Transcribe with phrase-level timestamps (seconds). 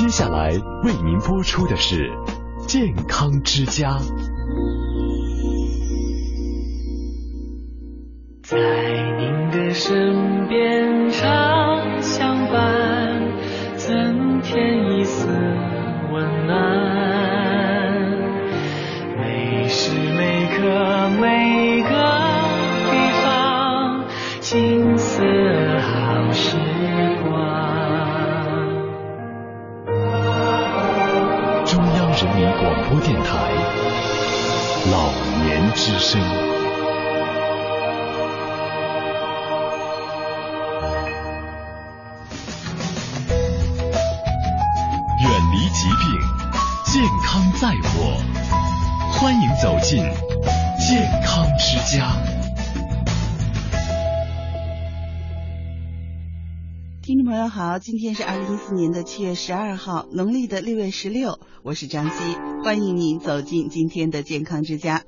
[0.00, 0.48] 接下来
[0.82, 2.08] 为您播出的是
[2.66, 3.90] 《健康之家》。
[8.42, 8.56] 在
[9.18, 13.20] 您的身边常相伴，
[13.76, 16.56] 增添一丝温暖。
[19.18, 21.90] 每时每刻每个
[22.90, 24.06] 地方，
[24.40, 25.22] 金色
[25.78, 26.56] 好时
[27.28, 27.69] 光。
[32.40, 33.52] 民广播电台
[34.90, 35.12] 老
[35.44, 36.59] 年之声。
[57.40, 65.04] 友好，今天是二零一四年的七月十二号，农历的六月十六，我是张希，欢迎您走进今天的健康之家。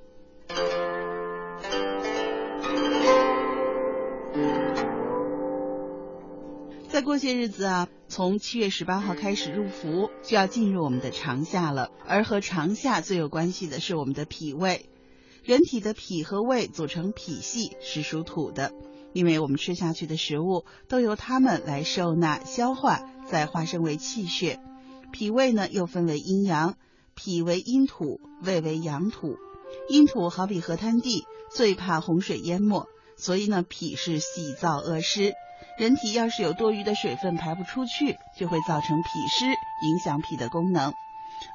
[6.88, 11.90] 再过些日子啊，从七月十八号开始入伏，就要进入我们的长夏了。
[12.06, 14.88] 而和长夏最有关系的是我们的脾胃。
[15.44, 18.72] 人体的脾和胃组成脾系，是属土的，
[19.12, 24.60] 因为我们吃下去的食物都由它们来受纳、消化，再化生为气血。
[25.10, 26.76] 脾胃呢又分为阴阳，
[27.14, 29.36] 脾为阴土，胃为阳土。
[29.88, 35.32] 阴土好比河滩地，最怕洪水淹没，所以呢脾是喜燥恶湿。
[35.78, 40.92] 人体要是有多余的水分排不出去，就会造成脾湿，影响脾的功能。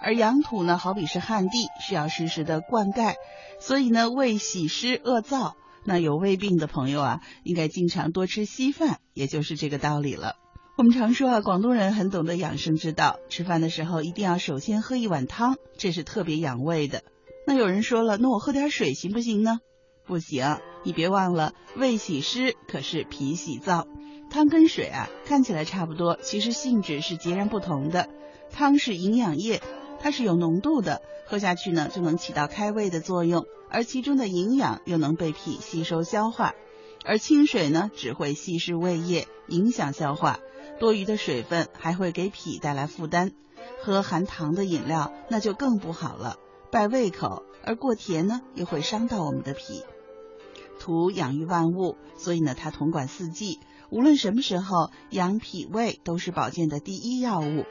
[0.02, 3.14] 而阳土呢，好比是旱地，需要时时的灌溉，
[3.60, 5.54] 所以呢，胃喜湿恶燥。
[5.88, 10.36] 那有胃病的朋友啊，应该经常多吃稀饭，也就是这个道理了。
[10.78, 17.04] 我们常说啊，广东人很懂得养生之道，吃饭的时候一定要首先喝一碗汤，这是特别养胃的。
[17.48, 19.60] 那有人说了，那我喝点水行不行呢？
[20.06, 23.88] 不行，你别忘了，胃喜湿可是脾喜燥。
[24.30, 28.10] 汤跟水啊，看起来差不多，其实性质是截然不同的。
[28.52, 29.62] 汤是营养液，
[30.00, 36.54] 它是有浓度的，喝下去呢就能起到开胃的作用，而其中的营养又能被脾吸收消化。
[37.06, 40.40] 而清水呢，只会稀释胃液，影响消化，
[40.80, 43.32] 多余的水分还会给脾带来负担。
[43.82, 46.38] 喝含糖的饮料那就更不好了，
[46.72, 49.84] 败胃口，而过甜呢又会伤到我们的脾。
[50.80, 53.60] 土养育万物，所以呢它统管四季。
[53.90, 57.66] 无论什么时候养脾胃都是保健的第一要务。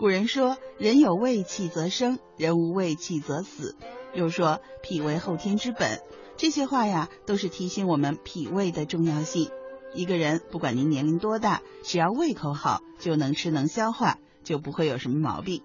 [0.00, 3.76] 古人说：“人有胃气则生，人无胃气则死。”
[4.16, 6.00] 又说：“脾为后天之本。”
[6.38, 9.50] 这些话呀，都是提醒我们脾胃的重要性。
[9.92, 15.62] 一个人不管您年龄多大，只要胃口好，就能吃能消化，就不会有什么毛病。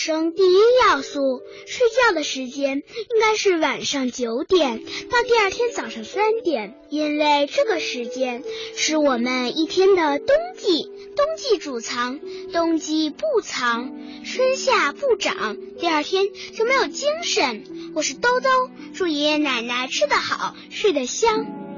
[0.00, 0.56] 生第一
[0.88, 8.42] 要素，睡觉的时间应该是晚上九点到第二天早上三点，因为这个时间
[8.74, 10.84] 是我们一天的冬季，
[11.14, 12.18] 冬季主藏，
[12.50, 13.92] 冬季不藏，
[14.24, 17.92] 春夏不长，第二天就没有精神。
[17.94, 18.48] 我是兜兜，
[18.94, 21.69] 祝爷爷奶奶吃得好，睡得香。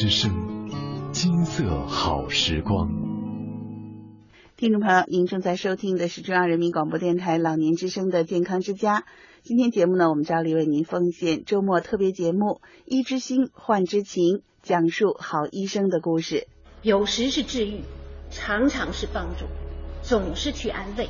[0.00, 0.30] 之声，
[1.10, 2.88] 金色好时光。
[4.56, 9.04] 听众朋友，您正在收听的是中央人民广播电台老年之声的健康之家。
[9.42, 12.38] 今天节目呢，我们照例为您奉献周末特别节目
[12.84, 16.46] 《医之心患之情》，讲述好医生的故事。
[16.82, 17.80] 有时是治愈，
[18.30, 19.46] 常常是帮助，
[20.02, 21.08] 总是去安慰。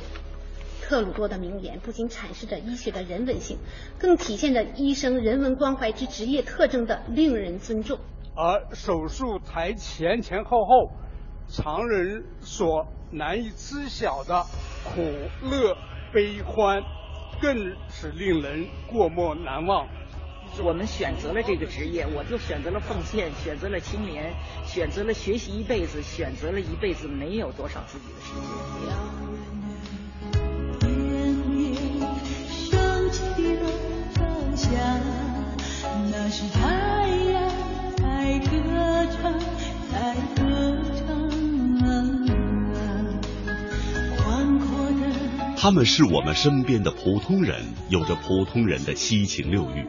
[0.81, 3.59] 特鲁多的名言不仅阐释着医学的人文性，
[3.99, 7.99] 更体现着医生人文关怀之职业特征的令人尊重。
[8.41, 10.93] 而手术台前前后后，
[11.49, 14.45] 常人所难以知晓的
[14.85, 15.01] 苦
[15.41, 15.75] 乐
[16.13, 16.81] 悲欢，
[17.41, 19.89] 更是令人过目难忘。
[20.63, 24.33] 我们选择了这个职业，我就选择了奉献，选择了青年，
[24.63, 28.49] 选择了学习一辈子，选择了一辈子没有多少自己的时间。
[45.61, 49.85] 他们是我们身边的普通人，有着普通人的七情六欲。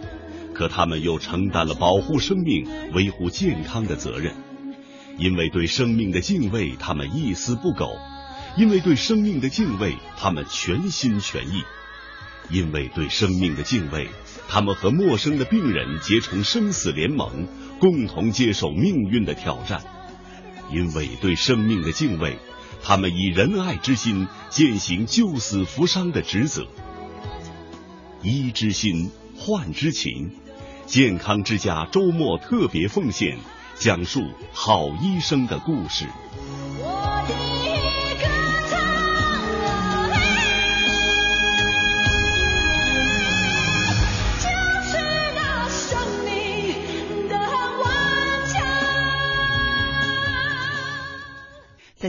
[0.52, 4.34] 可他们又承担了保护生命、维护健康的责任，
[5.16, 7.86] 因为对生命的敬畏，他们一丝不苟；
[8.58, 11.62] 因为对生命的敬畏，他们全心全意；
[12.50, 14.08] 因为对生命的敬畏，
[14.48, 17.46] 他们和陌生的病人结成生死联盟，
[17.78, 19.80] 共同接受命运的挑战；
[20.72, 22.38] 因为对生命的敬畏，
[22.82, 26.66] 他们以仁爱之心践行救死扶伤的职责。
[28.22, 30.32] 医之心，患之情。
[30.86, 33.38] 健康之家周末特别奉献，
[33.76, 34.20] 讲述
[34.52, 36.04] 好医生的故事。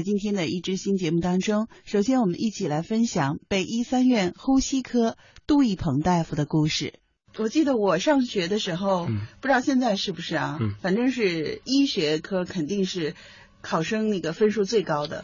[0.01, 5.15] 在今天的一支新节目当中，首先我们一起来分享北医三院呼吸科
[5.45, 6.95] 杜一鹏大夫的故事。
[7.37, 9.05] 我记得我上学的时候，
[9.41, 10.57] 不知道现在是不是啊？
[10.81, 13.13] 反正是医学科肯定是
[13.61, 15.23] 考生那个分数最高的，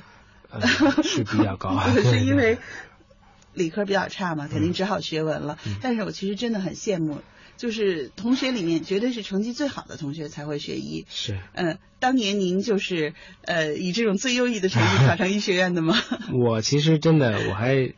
[1.03, 2.59] 是比较高， 是因为
[3.55, 5.57] 理科比较差嘛，肯定只好学文了。
[5.81, 7.21] 但是我其实真的很羡慕，
[7.57, 11.05] 就是同学里面绝对是成绩最好的同学才会学医。
[11.09, 15.95] 是，嗯，当年您就是呃以这种最优异的成绩考上医学院的吗？
[16.33, 17.93] 我其实真的我还。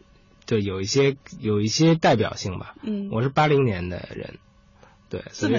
[0.45, 2.73] 对，有一些有一些代表性吧。
[2.81, 4.39] 嗯，我是八零年的人，
[5.07, 5.51] 对，所以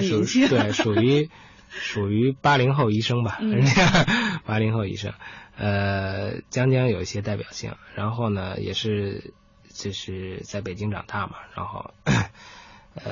[0.49, 1.29] 对属于
[1.69, 3.39] 属于八零后医生吧，
[4.45, 5.13] 八零后医生，
[5.55, 7.75] 呃，将将有一些代表性。
[7.95, 9.33] 然后呢，也是
[9.73, 11.93] 就是在北京长大嘛，然后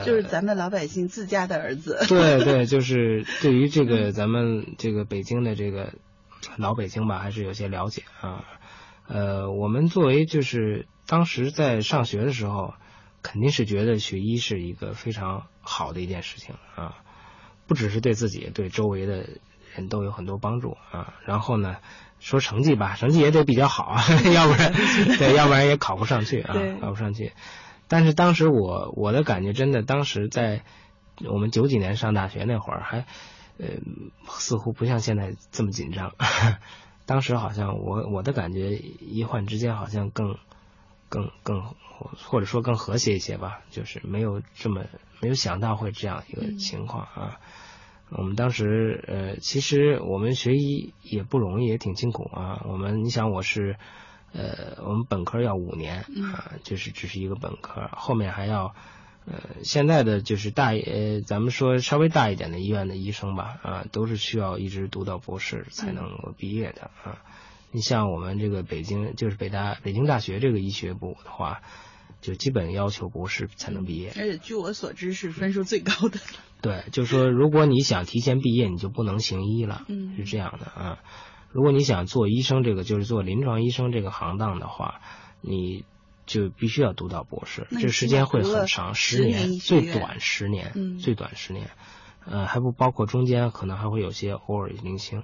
[0.09, 2.00] 就是咱们老百姓自家的儿子。
[2.07, 5.94] 对 对，就是对于这个咱们这个北京的这个
[6.57, 8.45] 老北京吧，还是有些了解啊。
[9.07, 12.73] 呃，我们作为就是当时在上学的时候，
[13.23, 16.95] 肯定是觉得学医是一个非常好的一件事情啊，
[17.67, 19.27] 不只是对自己，对周围的
[19.75, 21.15] 人都有很多帮助啊。
[21.25, 21.77] 然后呢，
[22.19, 24.03] 说成绩吧，成绩也得比较好啊，
[24.33, 24.71] 要不然
[25.17, 27.33] 对，要不然也考不上去啊，考不上去。
[27.89, 30.63] 但是当时我我的感觉真的，当时在
[31.27, 33.00] 我们九几年上大学那会儿，还
[33.57, 33.68] 呃
[34.30, 36.13] 似乎不像现在这么紧张。
[37.06, 40.38] 当时好像我我的感觉，医患之间好像更
[41.09, 41.74] 更更
[42.15, 44.85] 或者说更和谐一些吧，就是没有这么
[45.19, 47.39] 没有想到会这样一个情况啊。
[48.12, 52.62] 我们当时呃，其实我们学医也不容易，也挺辛苦啊。
[52.68, 53.77] 我们你想我是
[54.34, 56.02] 呃，我们本科要五年
[56.34, 58.76] 啊，就是只是一个本科，后面还要。
[59.26, 67.21] 呃，现在的就是大呃，咱们说稍微大一点的医院的医生吧，啊，都是需要一直读到博士才能够毕业的啊。
[67.69, 71.62] 你像我们这个北京，就是北大北京大学这个医学部的话，
[72.21, 74.09] 就基本要求博士才能毕业。
[74.18, 76.19] 而且据我所知是分数最高的。
[76.62, 81.00] 对，就是说如果你想提前毕业，你就不能行医了，嗯，是这样的啊。
[81.51, 85.01] 如果你想做医生这个，就是做临床医生这个行当的话，
[85.41, 85.85] 你。
[86.25, 91.71] 就必须要读到博士，这时间会很长，十年，最短十年，最短十年，
[92.23, 95.23] 呃，还不包括中间可能还会有些偶尔零星。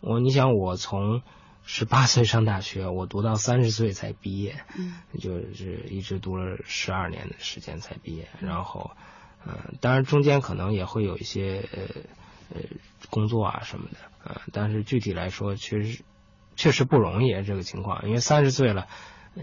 [0.00, 1.20] 我，你想我从
[1.64, 8.30] 十八岁上大学，我读到三十岁才毕业，嗯，就是一直读了十二年的时间才毕业。
[8.40, 8.92] 然后，
[9.44, 11.82] 呃，当然中间可能也会有一些呃
[12.54, 12.62] 呃
[13.10, 16.02] 工作啊什么的，啊，但是具体来说，确实
[16.56, 18.86] 确实不容易这个情况，因为三十岁了。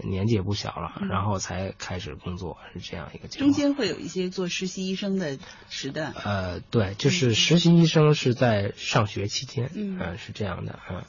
[0.02, 3.50] 年纪也不小了，然后才开始工作，是这样一个情况。
[3.50, 5.38] 中间会有一些做实习医生的
[5.70, 6.12] 时段。
[6.12, 11.06] 呃，对，就是实习医生是在上学期间，嗯，是这样的啊。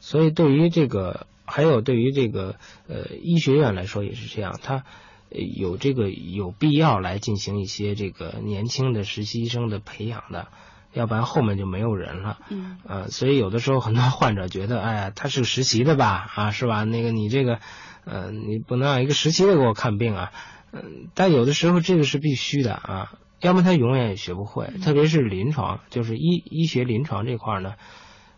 [0.00, 2.56] 所以对于这个，还有对于这个
[2.88, 4.84] 呃医学院来说也是这样，他
[5.28, 10.48] 有这个有必要来进行一些这个年轻的实习医生的培养的，
[10.92, 12.38] 要不然后面就没有人了。
[12.50, 16.84] 嗯，呃，所以有的时候很多患者觉得，哎呀，他是实习的吧，啊，是吧？
[16.84, 17.58] 那个你这个。
[18.04, 20.32] 呃，你不能让一个实习的给我看病啊。
[20.72, 24.66] 嗯，但有的时候这个是必须的啊，要不然他永远也学不会。
[24.82, 27.74] 特别是临床，就是医医学临床这块呢，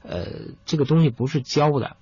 [0.02, 0.26] 呃，
[0.66, 1.96] 这个东西不是教的，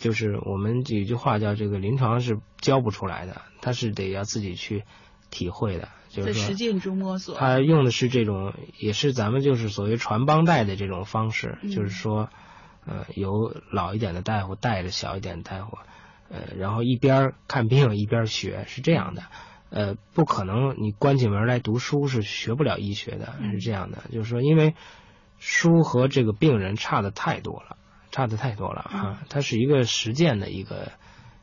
[0.00, 4.82] 就是我们有句话叫这个临床是教不出来的，他是得要自己去
[5.30, 7.36] 体会的，就是在实践中摸索。
[7.36, 12.28] 他用的是这种，也是咱们就是所谓传帮带的这种方式，就是说，
[12.84, 15.78] 呃，由老一点的大夫带着小一点的大夫，
[16.28, 19.22] 呃，然后一边看病一边学，是这样的。
[19.70, 23.98] 呃，不可能，你关起门来读书是学不了医学的，是这样的。
[24.12, 24.74] 就是说，因为
[25.38, 27.76] 书和这个病人差的太多了，
[28.10, 29.22] 差的太多了啊。
[29.28, 30.90] 它是一个实践的一个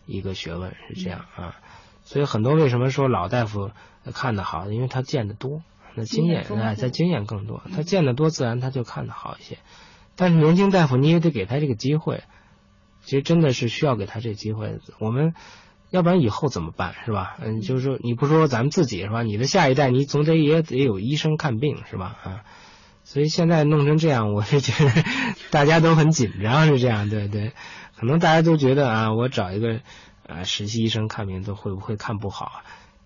[0.05, 1.55] 一个学问，是这样啊。
[2.03, 3.71] 所以很多为什么说老大夫
[4.11, 5.61] 看得好，因为他见得多，
[5.95, 9.57] 那经验哎，他经验更多，他见得多，自然他就看得好一些。
[10.15, 12.23] 但是年轻大夫你也得给他这个机会，
[13.01, 14.79] 其实真的是需要给他这机会。
[14.99, 15.33] 我们。
[15.89, 17.37] 要不然以后怎么办是吧？
[17.39, 19.23] 嗯，就是说你不说咱们自己是吧？
[19.23, 22.17] 你的下一代你总得也得有医生看病是吧？
[22.25, 22.43] 啊，
[23.05, 24.91] 所以现在弄成这样，我是觉得
[25.49, 27.53] 大家都很紧张是这样，对对，
[27.97, 29.79] 可能大家都觉得啊，我找一个
[30.27, 32.51] 啊实习医生看病都会不会看不好？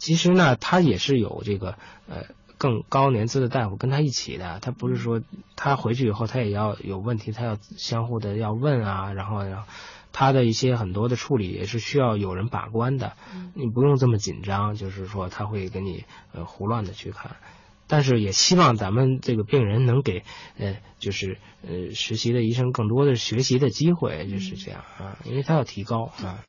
[0.01, 1.77] 其实呢，他也是有这个
[2.09, 2.25] 呃
[2.57, 5.21] 更高年资的大夫跟他一起的，他不是说
[5.55, 9.67] 他回去以后他也要有问题，他要相互的要问啊，然后然后。
[10.13, 13.13] 他的一些很多的处理也是需要有人把关的，
[13.53, 16.03] 你不用这么紧张，就是说他会给你
[16.33, 17.37] 呃胡乱的去看，
[17.87, 20.23] 但是也希望咱们这个病人能给
[20.57, 26.43] 呃就是呃实习的医生更多的学习的机会，就是这样啊，因为他要提高啊。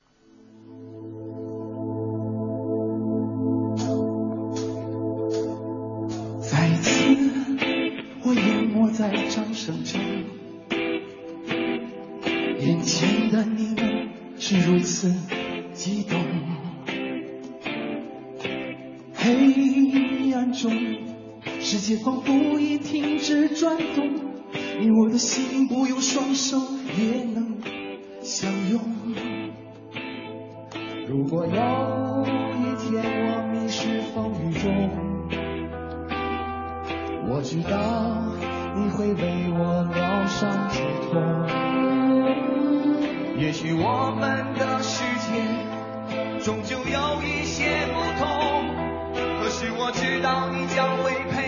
[14.82, 15.14] 如此
[15.74, 16.18] 激动，
[19.14, 20.72] 黑暗中，
[21.60, 24.10] 世界仿佛已停止转动，
[24.80, 26.58] 你我的心不用双手
[26.98, 27.58] 也能
[28.22, 28.80] 相拥。
[31.08, 34.90] 如果有一天我迷失风雨中，
[37.30, 38.34] 我知道
[38.74, 41.01] 你会为我疗伤。
[43.42, 45.42] 也许我们的世界
[46.44, 48.70] 终究有一些不同，
[49.42, 51.41] 可是我知道你将会陪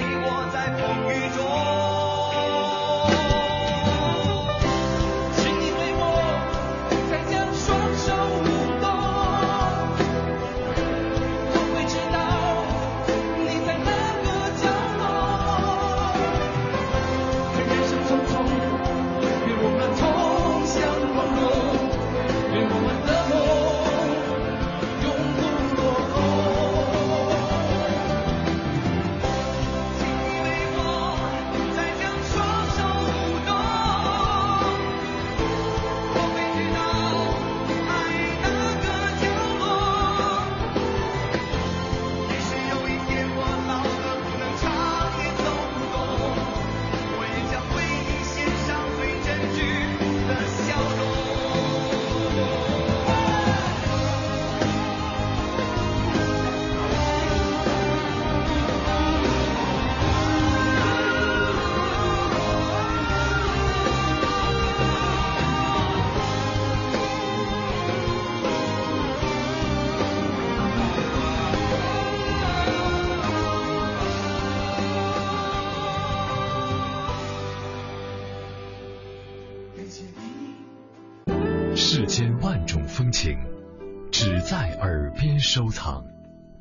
[85.39, 86.05] 收藏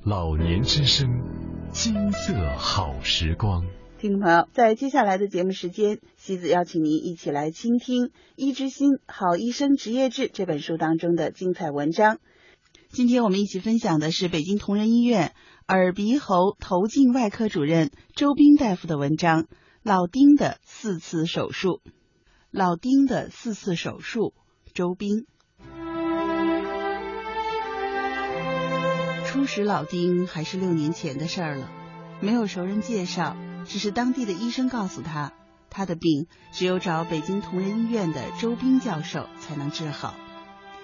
[0.03, 1.09] 老年之声，
[1.71, 3.65] 金色好时光。
[3.99, 12.19] 听众朋友，在接下来的节目时间，西子邀请您一起来倾听《医之心好医生职业志》这本书当中的精彩文章。
[12.89, 15.33] 今天我们一起分享的是北京同仁医院
[15.67, 19.43] 耳鼻喉头颈外科主任周斌大夫的文章
[19.83, 21.81] 《老丁的四次手术》。
[22.51, 24.33] 老丁的四次手术，
[24.73, 25.25] 周斌。
[29.33, 31.67] 初识老丁还是六年前的事儿了，
[32.19, 33.35] 没有熟人介绍，
[33.65, 35.31] 只是当地的医生告诉他，
[35.71, 40.13] 他的病只有找北京同仁医院的周斌教授才能治好。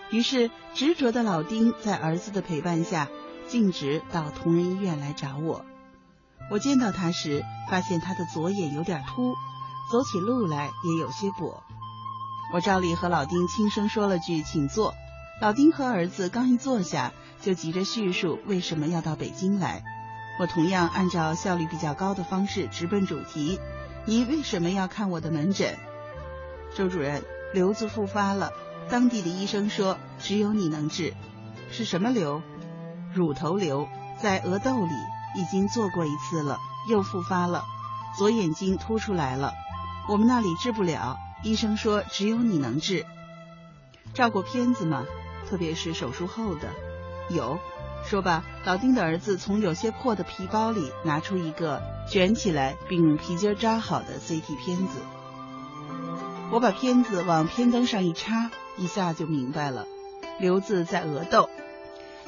[0.10, 3.08] 于是执着的老丁在儿子的陪伴下，
[3.48, 5.63] 径直到同仁医院来找我。
[6.50, 9.36] 我见到他时，发现他的左眼有点凸，
[9.91, 11.62] 走起路来也有些跛。
[12.51, 14.96] 我照例和老丁轻声说了句“请坐”，
[15.39, 19.84] 老丁和儿子刚一坐下，就急着叙述为什么要到北京来。
[20.39, 23.60] 我同样按照效率比较高的方式直奔主题
[24.05, 25.77] ：“你为什么要看我的门诊？”
[26.75, 28.51] 周主任，瘤子复发了，
[28.89, 31.13] 当地的医生说只有你能治。
[31.72, 32.41] 是什么瘤？
[33.13, 33.88] 乳头瘤，
[34.22, 34.93] 在额窦里，
[35.36, 36.58] 已经做过一次了，
[36.89, 37.63] 又复发了，
[38.17, 39.53] 左眼睛凸出来了。
[40.08, 43.05] 我们那里治不了，医生说只有你能治。
[44.13, 45.05] 照过片子吗？
[45.50, 46.69] 特别是手术后的，
[47.29, 47.59] 有。
[48.05, 55.00] 说吧，老丁的儿子从有些破的皮包里拿出一个卷起来并用皮筋扎好的 CT 片子。
[56.51, 59.86] 我把片子往片灯上一插，一下就明白了，
[60.39, 61.50] 瘤子在额窦。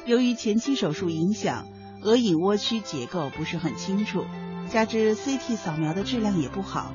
[0.04, 1.66] 由于前期手术影响，
[2.02, 4.26] 额隐窝区结构不是很清楚，
[4.68, 6.92] 加之 CT 扫描的质量也不好，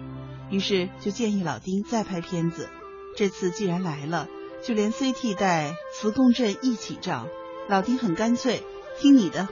[0.50, 2.70] 于是就建议老丁再拍片子。
[3.18, 4.28] 这次既然来了。
[4.66, 7.28] 就连 CT 带磁共振一起照，
[7.70, 8.64] 老丁很干脆，
[9.00, 9.48] 听你的。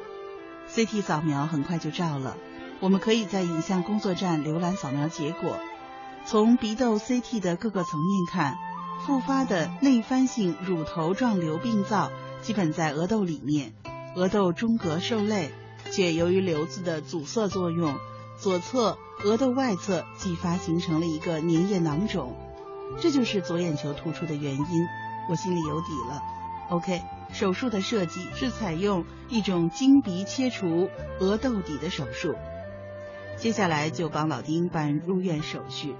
[0.74, 2.38] CT 扫描很快就照了，
[2.80, 5.58] 我们可以在影像工作站浏览扫描结果。
[6.26, 8.58] 从鼻窦 CT 的各个层面看，
[9.06, 12.10] 复发的内翻性乳头状瘤病灶
[12.42, 13.74] 基本在额窦里面，
[14.16, 15.52] 额窦中隔受累，
[15.92, 17.96] 且由于瘤子的阻塞作用，
[18.40, 22.34] 左侧额窦外侧继发形成了一个粘液囊肿。
[23.02, 24.88] 这就是左眼球突出的原因，
[25.30, 26.22] 我心里有底了。
[26.70, 27.02] OK，
[27.34, 30.90] 手术的设计是采用一种经鼻切除
[31.20, 32.36] 额窦底的手术。
[33.38, 35.96] 接下来就帮老丁办入院手续，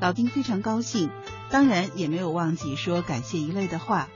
[0.00, 1.10] 老丁非常高兴，
[1.50, 4.08] 当然也没有忘记说感谢一类的话，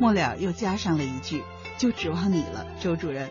[0.00, 1.44] 末了又加上了一句
[1.76, 3.30] ：“就指望你了，周主任。”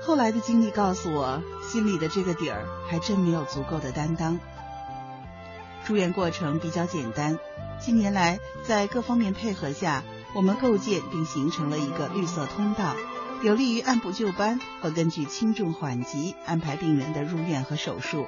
[0.00, 4.38] 后来的经历告诉我，心里的这个底儿还真没有足够的担当。
[5.84, 7.36] 住院过程比较简单，
[7.80, 12.96] 近年来在各方面配合下，我们构建并形成了一个绿色通道，
[13.42, 18.26] 有利于按部就班和根据轻重缓急安排病人的入院和手术。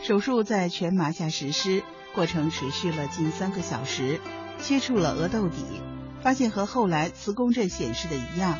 [0.00, 4.20] 手术在全麻下实施，过程持续了近三个小时，
[4.60, 5.80] 切除了额窦底，
[6.22, 8.58] 发现和后来磁共振显示的一样，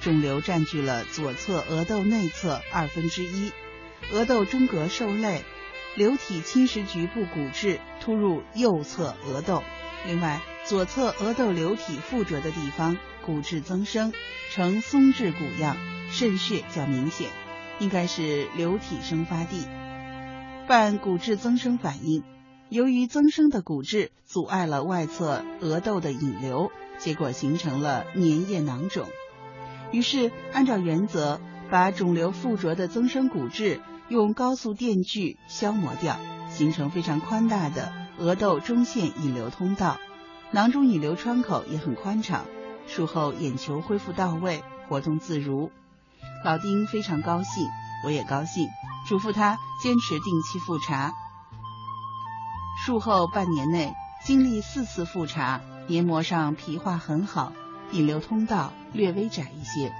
[0.00, 3.50] 肿瘤占据了左侧额窦内侧二分之一，
[4.12, 5.42] 额窦中隔受累。
[5.96, 9.62] 瘤体侵蚀局部骨质突入右侧额窦，
[10.06, 12.96] 另外左侧额窦瘤体附着的地方
[13.26, 14.12] 骨质增生，
[14.50, 15.76] 呈松质骨样，
[16.10, 17.28] 渗血较明显，
[17.80, 19.66] 应该是瘤体生发地。
[20.66, 22.24] 伴骨质增生反应，
[22.70, 29.06] 由于增生的骨质阻碍了外侧额窦的引流，结果形成了粘液囊肿。
[29.92, 33.80] 于是按照原则，把肿瘤附着的增生骨质。
[34.10, 36.18] 用高速电锯消磨掉，
[36.50, 39.98] 形成非常宽大的额窦中线引流通道，
[40.54, 42.44] 囊中引流窗口也很宽敞。
[42.86, 45.72] 术后眼球恢复到位，活动自如。
[46.44, 47.66] 老丁非常高兴，
[48.06, 48.68] 我也高兴，
[49.08, 51.12] 嘱咐他坚持定期复查。
[52.86, 57.52] 术后半年内经历四次复查，黏膜上皮化很好，
[57.90, 59.92] 引流通道略微窄一些。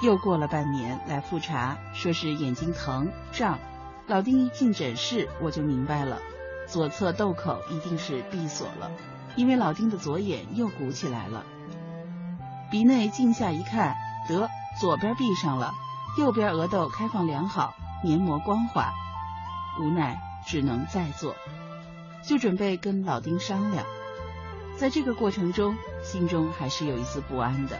[0.00, 3.58] 又过了半年来复查，说是眼睛疼胀。
[4.06, 6.20] 老丁一进诊室，我就明白了，
[6.68, 8.92] 左侧窦口一定是闭锁了，
[9.36, 11.44] 因为老丁的左眼又鼓起来了。
[12.70, 13.96] 鼻内镜下一看，
[14.28, 14.48] 得
[14.80, 15.74] 左边闭上了，
[16.18, 18.92] 右边额窦开放良好，黏膜光滑。
[19.80, 21.34] 无奈只能再做，
[22.22, 23.84] 就准备跟老丁商量。
[24.76, 27.78] 在这个过程中，心中还是有一丝不安的。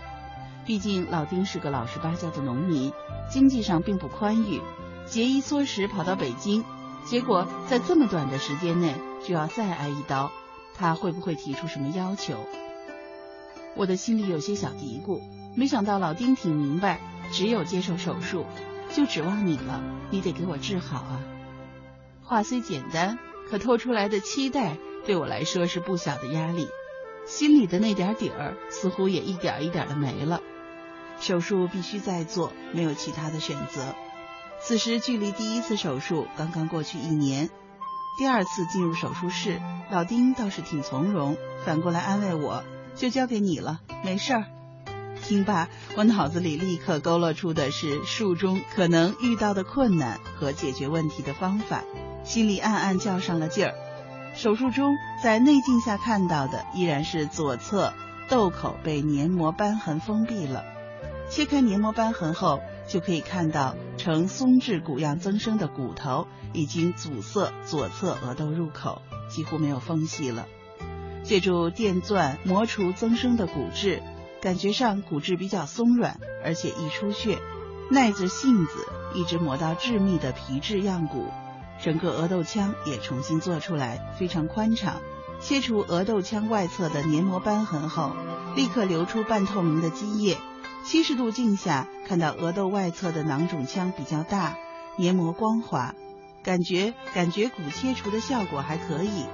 [0.65, 2.93] 毕竟老丁是个老实巴交的农民，
[3.31, 4.61] 经济上并不宽裕，
[5.07, 6.65] 节衣缩食跑到北京，
[7.05, 8.95] 结果在这么短的时间内
[9.27, 10.31] 就要再挨一刀，
[10.75, 12.47] 他会不会提出什么要求？
[13.75, 15.21] 我的心里有些小嘀咕，
[15.57, 18.45] 没想到老丁挺明白，只有接受手术，
[18.93, 21.21] 就指望你了，你得给我治好啊！
[22.23, 26.69] 话虽简单，可透出来的期待对我来说是不小的压力，
[27.27, 30.41] 心里的那点底儿似乎也一点一点的没了。
[31.19, 33.95] 手术必须再做，没有其他的选择。
[34.61, 37.49] 此时距离第一次手术刚刚过去一年，
[38.19, 42.63] 第二次进入手术室，老丁倒是挺从容，反过来安慰我
[42.95, 44.45] ：“就交给你了，没事儿。”
[45.25, 51.83] 听罢，我脑子里立刻勾勒出的是术中可能遇到的困难和解决问题的方法，
[52.25, 53.75] 心里暗暗较上了劲儿。
[54.35, 57.93] 手术中在内镜下看到的依然是左侧
[58.29, 60.65] 窦口被黏膜瘢痕封闭了。
[61.31, 70.47] 切开黏膜瘢痕后，就可以看到呈松质骨样增生的骨头已经阻塞左侧额窦入口，几乎没有缝隙了。
[71.23, 74.03] 借助电钻磨除增生的骨质，
[74.41, 77.39] 感觉上骨质比较松软，而且易出血。
[77.91, 81.29] 耐着性子，一直磨到致密的皮质样骨。
[81.83, 84.97] 整个额窦腔也重新做出来，非常宽敞。
[85.41, 88.13] 切除额窦腔外侧的黏膜瘢痕后，
[88.55, 90.39] 立刻流出半透明的积液。
[90.85, 94.57] 七十度镜下看到额窦外侧的囊肿腔比较大，
[94.97, 95.95] 黏膜光滑，
[96.43, 99.27] 感觉感觉骨切除的效果还可以。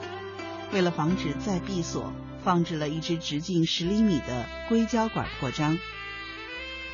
[0.72, 2.12] 为了防止再闭锁，
[2.44, 5.78] 放置了一支直径十厘米的硅胶管扩张。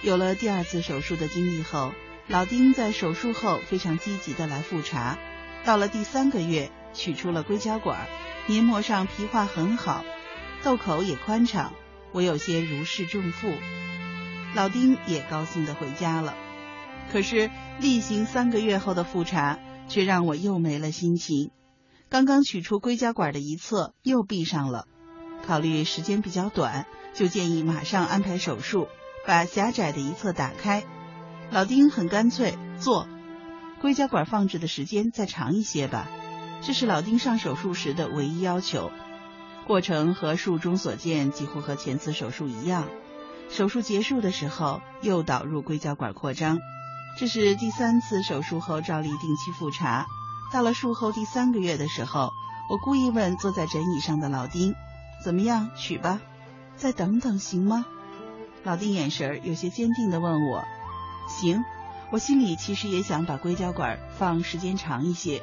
[0.02, 1.92] 有了第二次手术的经历后，
[2.28, 5.18] 老丁在手术后非常积极的来复查。
[5.64, 8.06] 到了第三个月，取出了硅胶管，
[8.46, 10.04] 黏膜上皮化很好，
[10.62, 11.72] 窦口也宽敞，
[12.12, 13.52] 我有些如释重负。
[14.54, 16.34] 老丁也高兴的回家了。
[17.12, 21.50] 可是例行三个月后的复查，却让我又没了心情。
[22.08, 24.86] 刚刚取出硅胶管的一侧又闭上了，
[25.46, 28.88] 考虑时间比较短，就建议马上安排手术，
[29.26, 30.84] 把狭窄的一侧打开。
[31.50, 33.08] 老丁很干脆，做。
[33.80, 36.08] 硅胶管放置的时间再长一些吧，
[36.62, 38.90] 这是老丁上手术时的唯一要求。
[39.66, 42.88] 过程和术中所见几乎和前次手术一样。
[43.50, 46.58] 手术结束的时候又导入硅胶管扩张，
[47.18, 50.06] 这是第三次手术后照例定期复查。
[50.52, 52.32] 到了术后第三个月的时候，
[52.70, 54.74] 我故意问坐在诊椅上的老丁
[55.24, 56.20] ：“怎么样，取吧？
[56.76, 57.86] 再等等行吗？”
[58.64, 60.64] 老丁眼神有些坚定地问我
[61.28, 61.64] ：“行。”
[62.12, 65.42] 我心里其实也想把硅胶管放时间长一些。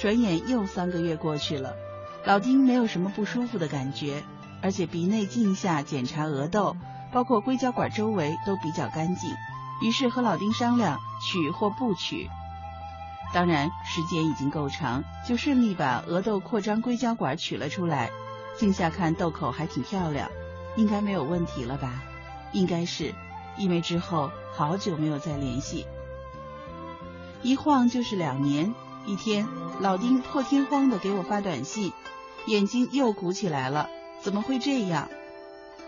[0.00, 1.76] 转眼又三个月过去了，
[2.24, 4.24] 老丁没有什么不舒服的感觉，
[4.62, 6.76] 而且鼻内镜下检查额窦，
[7.12, 9.34] 包括硅胶管周围都比较干净。
[9.82, 12.30] 于是和老丁商量取或不取。
[13.34, 18.10] 当然，时间已经够长，就顺利把额窦扩张硅胶管取了出来。
[18.56, 20.30] 镜下看窦口还挺漂亮，
[20.76, 22.02] 应该没有问题了吧？
[22.52, 23.14] 应该是，
[23.56, 25.86] 因为之后好久没有再联系，
[27.42, 28.74] 一晃就是两年。
[29.04, 29.48] 一天，
[29.80, 31.92] 老丁破天荒的给我发短信，
[32.46, 33.88] 眼睛又鼓起来了，
[34.22, 35.08] 怎么会这样？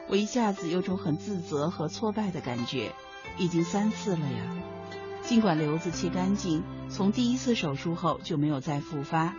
[0.09, 2.93] 我一下子有种很自责和挫败的感觉，
[3.39, 4.57] 已经三次了呀。
[5.23, 9.35] 尽管瘤子切干净，从第一次手术后就没有再复发。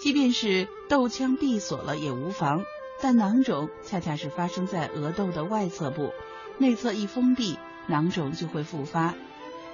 [0.00, 2.62] 即便是窦腔闭锁了也无妨，
[3.00, 6.12] 但囊肿恰恰是发生在额窦的外侧部，
[6.58, 9.14] 内侧一封闭，囊肿就会复发。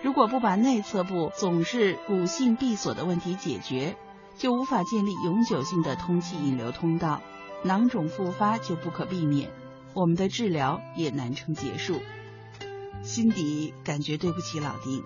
[0.02, 3.96] 如果不把内侧部总是骨性闭锁的问题解决，
[4.38, 7.20] 就无法建立永久性的通气引流通道，
[7.62, 9.51] 囊肿复发就不可避免，
[9.92, 12.01] 我们的治疗也难成结束。
[13.03, 15.03] 心底感觉对不起老丁。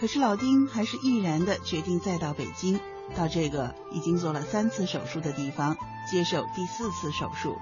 [0.00, 2.80] 可是老丁还是毅然的决定再到北京，
[3.14, 5.76] 到这个已经做了三次手术的地方
[6.10, 7.56] 接受第四次手术。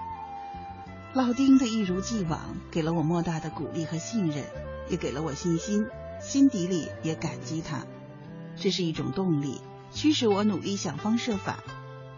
[1.12, 4.44] 老丁的一如既往给了我莫大的鼓励和信任，
[4.88, 5.86] 也给了我信心，
[6.20, 7.84] 心底里也感激他。
[8.56, 9.60] 这是一种动力，
[9.92, 11.62] 驱使我努力想方设法。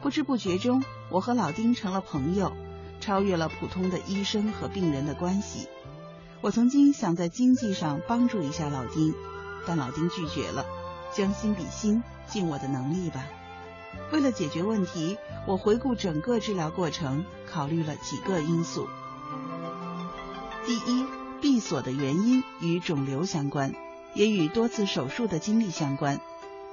[0.04, 2.52] 不知不觉中，我和老丁成了朋友，
[3.00, 5.66] 超越了普通的医生和病人的关系。
[6.42, 9.14] 我曾经想在经济上帮助一下老丁。
[9.66, 10.66] 但老丁拒绝了，
[11.10, 13.24] 将心比心，尽我的能力吧。
[14.12, 18.86] 为了解决问题，我回顾整个治疗过程，考虑了几个因素。
[20.66, 21.06] 第一，
[21.40, 23.72] 闭锁的原因与肿瘤相关，
[24.12, 26.20] 也与多次手术的经历相关。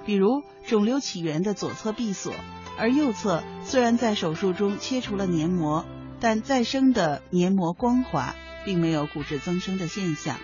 [0.06, 2.34] 比如，肿瘤起源的左侧闭锁，
[2.77, 5.86] 而右侧虽然在手术中切除了黏膜，
[6.19, 10.38] 但再生的黏膜光滑，并没有骨质增生的现象。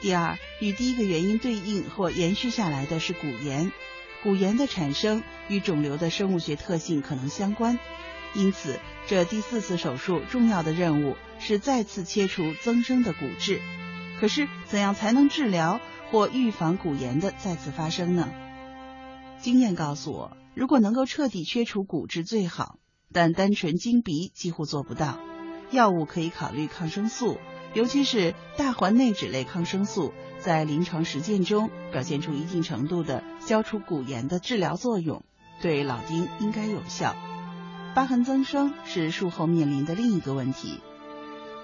[0.00, 3.70] 第二，与第一个原因对应或延续下来的是骨炎，
[4.22, 7.78] 骨炎的产生与肿瘤的生物学特性可能相关，
[8.34, 13.60] 因此这第四次手术重要的任务是再次切除增生的骨质。
[14.20, 18.30] 可是，怎样才能治疗或预防骨炎的再次发生呢？
[19.40, 22.78] 经验告诉我，如果能够彻底切除骨质最好，
[23.12, 25.18] 但单纯经鼻几乎做不到。
[25.70, 27.38] 药物可以考虑抗生素。
[27.72, 35.22] 尤其是大环内酯类抗生素，在临床实践中表现出一定程度的消除骨炎的治疗作用，
[35.62, 37.14] 对老丁应该有效。
[37.94, 40.80] 疤痕增生是术后面临的另一个问题，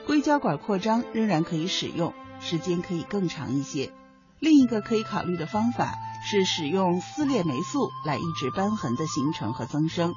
[0.06, 3.90] 硅胶管扩张仍然可以使用，时间可以更长一些。
[4.38, 5.92] 另一个可以考虑的方法
[6.28, 10.12] 是使用丝裂霉素来抑制瘢痕的形成和增生。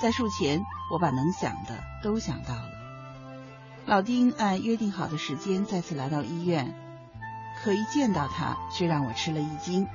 [0.00, 2.68] 在术前，我把能想的都想到了。
[3.84, 6.72] 老丁按约定好的时间再次来到医院，
[7.60, 9.88] 可一见到他，却让我吃了一惊。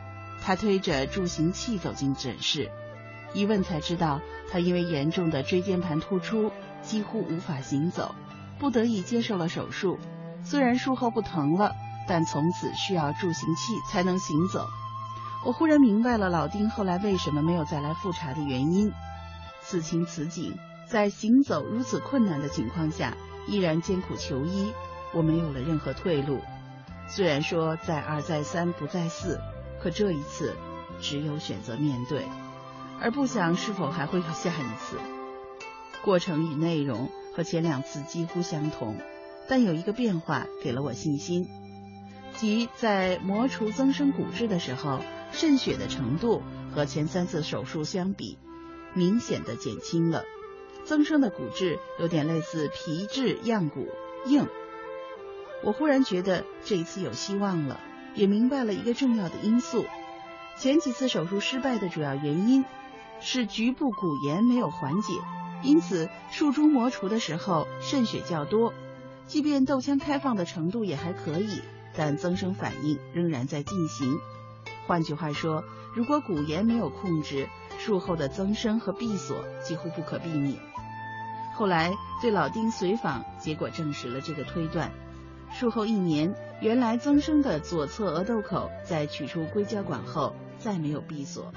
[0.43, 2.69] 他推着助行器走进诊室，
[3.33, 4.19] 一问才知道，
[4.51, 8.13] 他因为严重的椎间盘突出，几乎无法行走，
[8.59, 9.97] 不得已接受了手术。
[10.43, 11.71] 虽然术后不疼了，
[12.05, 14.67] 但从此需要助行器才能行走。
[15.45, 18.91] 我忽然明白了老丁后来为什么没有再来复查的原因。
[19.61, 23.13] 此情此景，在行走如此困难的情况下，
[23.47, 24.71] 依然艰苦求医，
[25.13, 26.39] 我没有了任何退路。
[27.09, 29.39] 虽然说再二再三不再四，
[29.81, 30.55] 可这一次
[30.99, 32.25] 只有选择面对，
[32.99, 34.97] 而不想是否还会有下一次。
[36.03, 38.97] 过程与内容和前两次几乎相同，
[39.47, 41.47] 但有一个变化给了我信心，
[42.35, 44.99] 即在磨除增生骨质的时候，
[45.31, 46.41] 渗血的程度
[46.73, 48.37] 和前三次手术相比，
[48.93, 50.23] 明显的减轻了。
[50.85, 53.87] 增生的骨质有点类似皮质样骨，
[54.25, 54.47] 硬。
[55.63, 57.79] 我忽然觉得这一次有希望了，
[58.15, 59.85] 也明白了一个重要的因素：
[60.57, 62.63] 前几次手术失败的主要原因
[63.19, 65.13] 是局部骨炎没有缓解。
[65.63, 68.73] 因此，术中磨除的时候渗血较多，
[69.25, 71.61] 即便窦腔开放的程度也还可以，
[71.95, 74.19] 但增生反应仍然在进行。
[74.87, 80.57] 换句话说，如果骨炎没有控制，术后的增生和闭锁几乎不可避免。
[81.53, 84.89] 后来对老丁随访，结果证实了这个推断。
[85.51, 91.51] 术后一年，原来增生的左侧额窦口在取出硅胶管后再没有闭锁。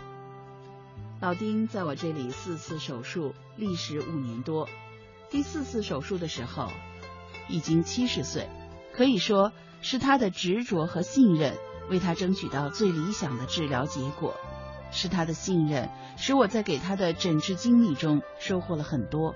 [1.21, 4.69] 老丁在我这里四次手术，历时五年多。
[5.31, 6.69] 第四次手术的时候，
[7.49, 8.49] 已经七十岁，
[8.93, 11.55] 可以说是他的执着和信任
[11.91, 14.35] 为他争取到最理想的治疗结果。
[14.91, 19.35] 是他的信任，使我在给他的诊治经历中收获了很多，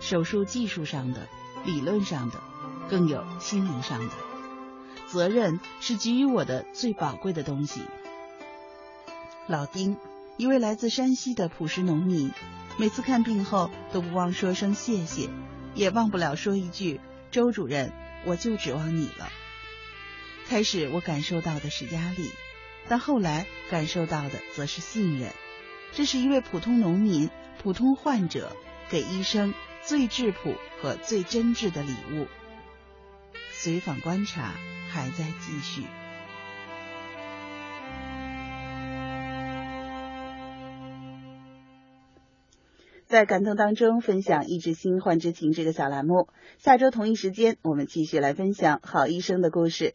[0.00, 1.26] 手术技术上的、
[1.64, 2.38] 理论上的，
[2.90, 4.12] 更有心灵上的。
[5.08, 7.80] 责任是给予我的最宝贵的东西。
[9.46, 9.96] 老丁。
[10.38, 12.32] 一位来自山西的朴实农民，
[12.78, 15.28] 每次看病后都不忘说声谢谢，
[15.74, 17.92] 也忘不了说一句：“周主任，
[18.24, 19.28] 我就指望你了。”
[20.52, 22.30] 开始我感受到的是压力，
[22.86, 25.30] 但后来感受到的则是信任。
[25.92, 27.30] 这是一位普通农民、
[27.62, 28.54] 普通患者
[28.90, 32.26] 给医生最质朴和最真挚的礼物。
[33.50, 34.52] 随访观察
[34.90, 35.84] 还在继续。
[43.06, 46.28] 在感动当中分享“医治心，患之情”这个小栏目。
[46.58, 49.94] 下周同一时间，我们继续来分享好医生的故事。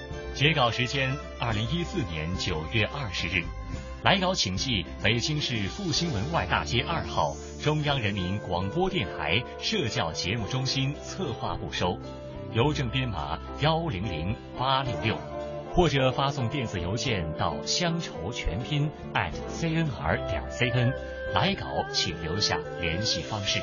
[0.33, 3.43] 截稿时间：二零一四年九月二十日。
[4.03, 11.99] 来稿请寄北京市复兴门外大街二号中央人民广播电台社教节目中心策划部收，
[12.53, 15.17] 邮政编码幺零零八六六。
[15.73, 20.91] 或者发送电子邮件到乡愁全拼 @cnr 点 cn，
[21.33, 23.61] 来稿请留下联系方式。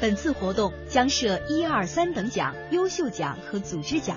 [0.00, 4.16] 本次活动将设一二三等奖、优秀奖和组织奖，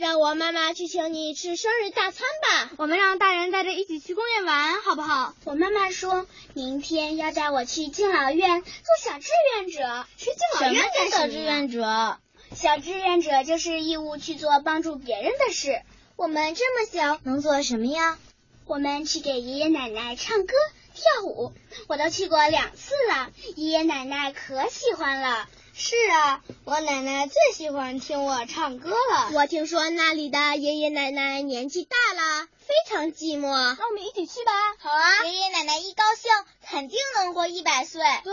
[0.00, 2.70] 让我妈妈去请你吃生日大餐吧。
[2.78, 5.34] 我们让大人带着一起去公园玩，好不好？
[5.44, 8.70] 我妈妈说明天要带我去敬老院做
[9.04, 10.06] 小志愿者。
[10.16, 12.18] 去敬老院做小志愿者？
[12.54, 15.82] 小志愿者就是义务去做帮助别人的事。
[16.16, 18.16] 我们这么小，能做什么呀？
[18.64, 20.54] 我们去给爷爷奶奶唱歌
[20.94, 21.52] 跳舞，
[21.88, 25.46] 我都去过两次了，爷爷奶奶可喜欢了。
[25.72, 29.30] 是啊，我奶奶最喜欢听我唱歌了。
[29.34, 33.48] 我听说那里的爷爷奶奶年纪大了，非常寂寞。
[33.48, 34.52] 那我们一起去吧。
[34.78, 36.30] 好啊，爷爷奶奶一高兴，
[36.68, 38.02] 肯定能活一百岁。
[38.24, 38.32] 对，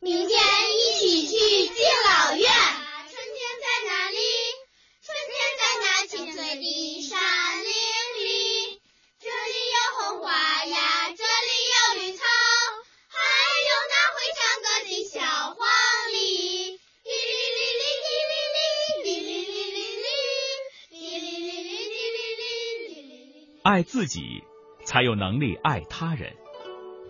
[0.00, 2.50] 明天一起去敬老院。
[2.50, 4.18] 春天在哪里？
[5.04, 7.18] 春天在那青翠的山
[7.64, 7.70] 林
[8.18, 8.82] 里。
[9.20, 10.32] 这里有红花
[10.64, 12.22] 呀，这里有绿草，
[13.08, 13.16] 还
[13.68, 15.20] 有那会唱歌的小
[15.54, 15.58] 黄
[23.62, 24.42] 爱自己，
[24.84, 26.32] 才有能力爱他人。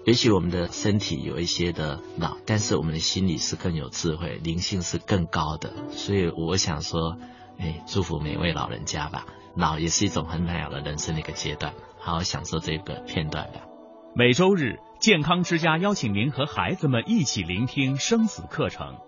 [0.04, 5.72] 也许我们的身体有一些的老，但是我们的心理是更有智慧，灵性是更高的。
[5.92, 7.16] 所以我想说，
[7.58, 9.24] 哎，祝福每位老人家吧。
[9.56, 13.62] 老也是一种很美好的人生的一个阶段，好好享受这个片段吧。
[14.14, 18.98] 每周日，健康之家邀请您和孩子们一起聆听生死课程。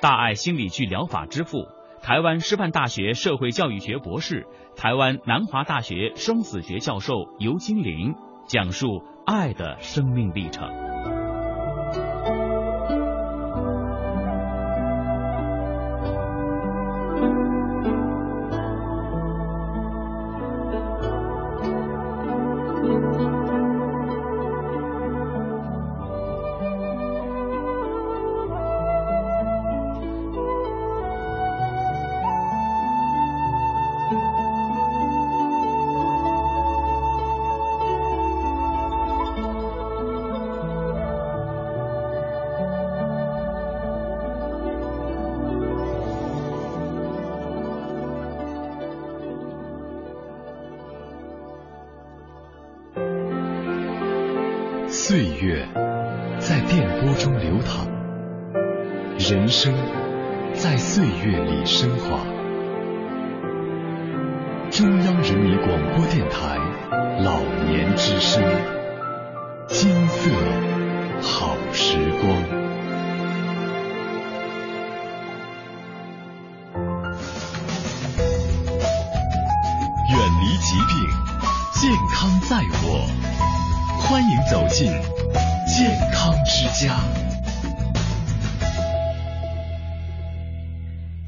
[0.00, 1.66] 大爱心理剧疗法之父，
[2.02, 8.16] 台湾师范大学社会教育学博士、台湾南华大学生死学教授尤金玲
[8.48, 10.91] 讲述爱的生命历程。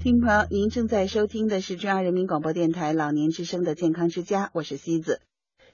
[0.04, 5.22] 听众朋友，您正在收听的是中央人民广播电台老年之声的健康之家，我是西子，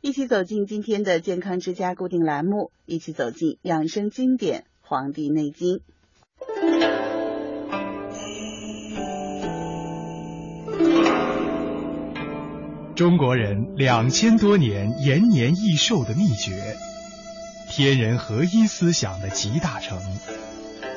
[0.01, 5.79] 一起走进今天的健康之家固定栏目，一起走进养生经典《黄帝内经》。
[12.95, 16.77] 中国人两千多年延年益寿的秘诀。
[17.69, 19.99] 天人合一思想的集大成，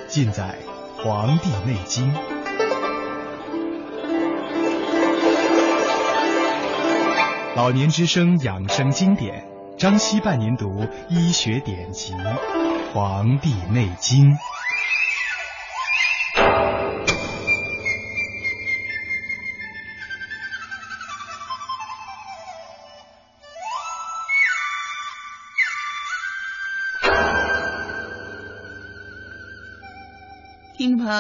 [0.07, 0.59] 尽在
[1.03, 2.13] 《黄帝内经》。
[7.55, 9.45] 老年之声养生经典，
[9.77, 12.13] 张希伴您读医学典籍
[12.91, 14.31] 《黄帝内经》。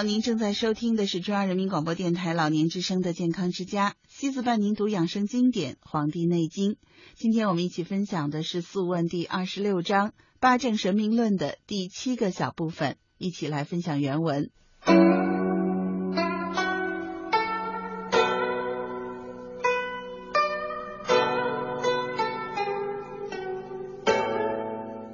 [0.01, 6.71] 您正在收听的是中央人民广播电台老年之声的健康之家，西子伴您读养生经典《黄帝内经》。
[7.15, 14.49] 今天我们一起分享的是《素问》第二十六章《八正神明论》的第七个小部分，一起来分享原文。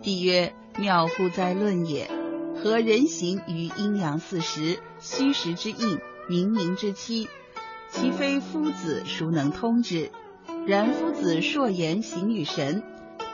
[0.01, 2.18] 帝曰：妙乎哉论也！
[2.61, 7.29] 合人行于阴阳四时，虚实之应，冥冥之期。
[7.89, 10.11] 其非夫子，孰能通之？
[10.67, 12.83] 然夫子硕言行与神，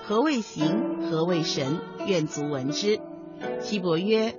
[0.03, 1.09] 何谓形？
[1.09, 1.79] 何谓神？
[2.05, 2.99] 愿足闻之。
[3.61, 4.35] 岐伯曰：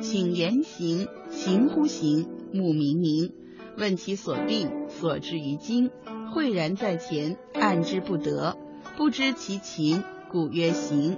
[0.00, 2.28] 请言行，行乎行？
[2.52, 3.32] 目明明。
[3.76, 5.90] 问其所病，所至于今，
[6.32, 8.56] 晦然在前，按之不得，
[8.96, 11.16] 不知其情，故曰行。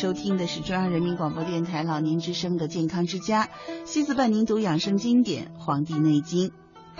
[0.00, 3.50] 收听的是中央人民广播电台老年之声的健康之家，
[3.84, 6.48] 西子伴您读养生经典《黄帝内经》。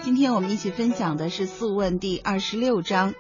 [0.03, 3.12] 今天我们一起分享的是《素问》第二十六章《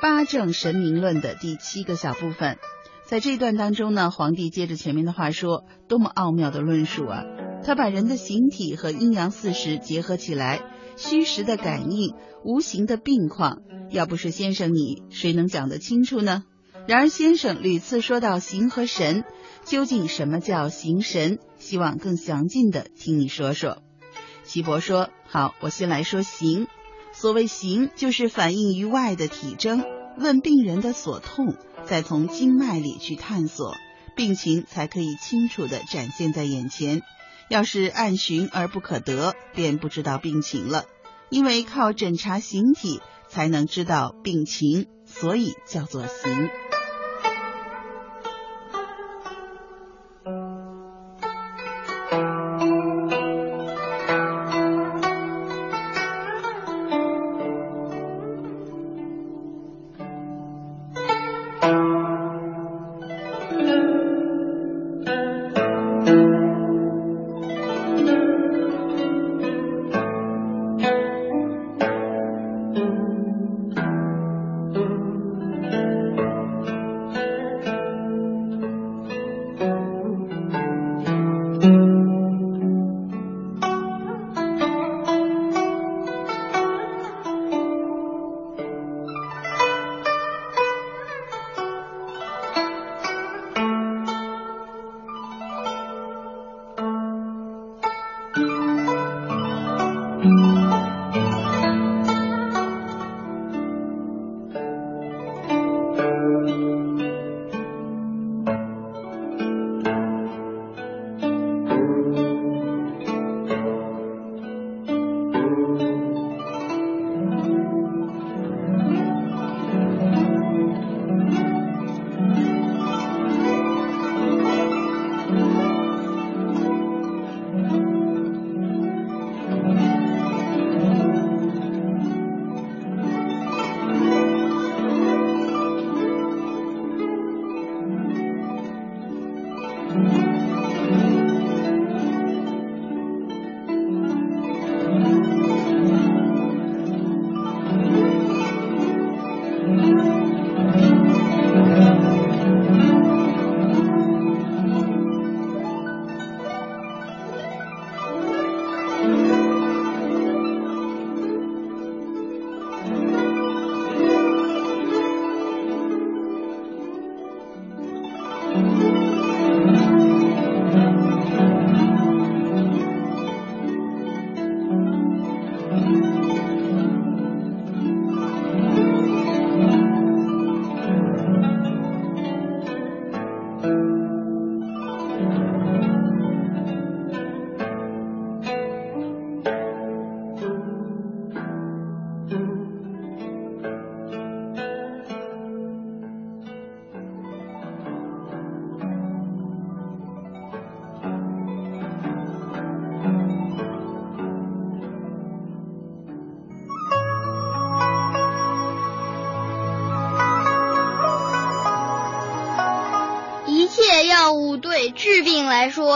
[0.00, 2.56] 八正神明论》的第七个小部分。
[3.04, 7.24] 在这一段当中呢，皇帝接着前面的话说，多么奥妙的论述啊！
[7.62, 10.62] 他把人的形体和阴阳四时结合起来，
[10.96, 12.14] 虚实的感应，
[12.46, 13.58] 无形的病况。
[13.90, 16.44] 要不是先生你，谁能讲得清楚呢？
[16.88, 19.24] 然而先生屡次说到形和神，
[19.62, 21.38] 究竟什么叫形神？
[21.58, 23.82] 希望更详尽的听你说说。
[24.44, 26.66] 岐伯说：“好，我先来说形。
[27.12, 29.84] 所谓形，就是反映于外的体征。
[30.16, 33.74] 问病人的所痛，再从经脉里去探索
[34.16, 37.02] 病情，才可以清楚的展现在眼前。
[37.50, 40.86] 要是暗寻而不可得，便不知道病情了。
[41.28, 46.48] 因为靠诊查形体，才能知道病情，所以叫做形。”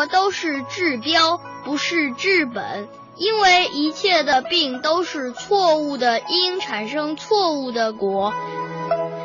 [0.07, 8.33] 都是治标，不是治本，因为一切的病都是错误的因产生错误的果。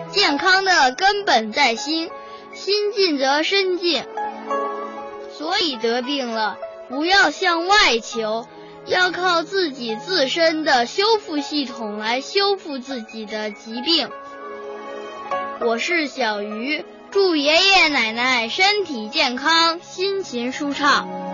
[0.10, 2.10] 健康的根本在心，
[2.54, 4.06] 心静则身静。
[5.38, 6.58] 所以得病了，
[6.90, 8.48] 不要向外求，
[8.86, 14.10] 要靠自己自身的修复系统来修复自己的疾病。
[15.60, 16.86] 我是小鱼。
[17.10, 21.27] 祝爷爷奶奶身体健康，心情舒畅。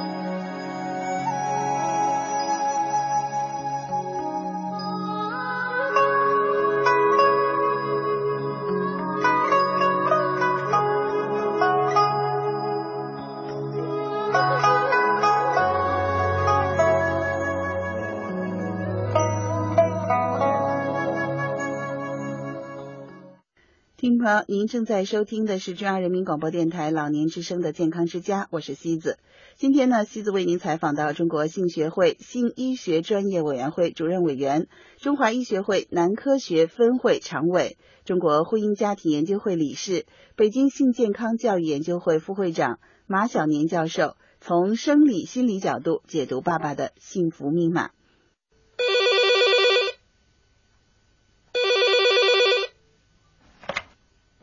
[24.47, 29.19] 您正在收听的是中央人民广播电台老年之声的健康之家，我是西子。
[29.55, 34.67] 今天呢，西子为您采访到中国性学会性医学专业委员会主任委员、
[34.97, 40.05] 中华医学会男科学分会常委、中国婚姻家庭研究会理事、
[40.35, 47.91] 北京性健康教育研究会副会长马小年教授，从生理心理角度解读爸爸的幸福密码。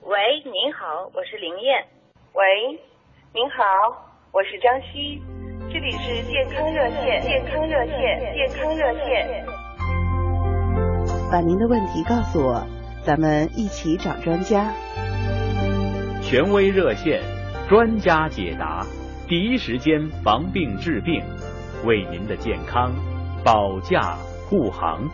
[0.03, 1.87] 喂，您好，我是林燕。
[2.35, 2.43] 喂，
[3.33, 3.63] 您好，
[4.33, 5.23] 我是张希，
[5.73, 9.47] 这里是健康热线，健康热线，健康热线。
[11.31, 12.67] 把您的问题告诉我，
[13.05, 14.73] 咱们一起找专家。
[16.25, 17.23] 权威热线，
[17.69, 18.85] 专家解答，
[19.29, 21.23] 第一时间防病治病，
[21.85, 22.91] 为您的健康
[23.45, 24.17] 保驾
[24.49, 25.09] 护航。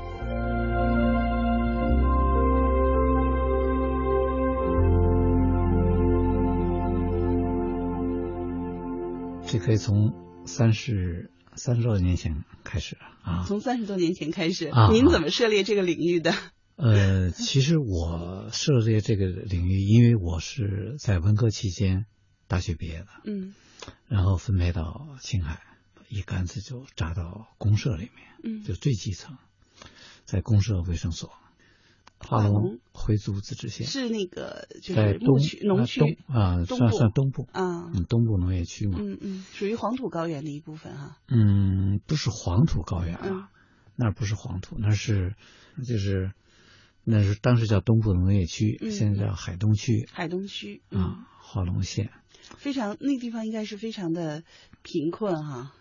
[9.49, 13.45] 这可以从三十三十多年前开始啊。
[13.47, 16.35] 从三十多年前开始，啊您怎么涉猎这个领域的？
[16.75, 22.07] 呃，其实我涉猎这个领域，因为我是在文革期间
[22.49, 23.55] 大学毕业的，嗯
[24.09, 25.63] 然后分配到青海，
[26.09, 29.39] 一竿子就扎到公社里面，嗯就最基层，
[30.25, 31.33] 在公社卫生所，
[32.29, 33.87] 华龙回族自治县。
[33.87, 37.49] 是那个就是在东牧区农啊区东啊，算算东部。
[37.53, 41.19] 啊嗯，东部农业区嘛，嗯嗯，属于黄土高原的一部分哈。
[41.29, 43.49] 嗯，不是黄土高原啊，嗯。
[43.97, 45.35] 那不是黄土，那是
[45.87, 46.33] 就是
[47.03, 50.07] 那是当时叫东部农业区，嗯现在叫海东区。
[50.13, 52.11] 海东区，嗯，啊，华龙县。
[52.59, 54.43] 非常那地方应该是非常的
[54.83, 55.73] 贫困哈。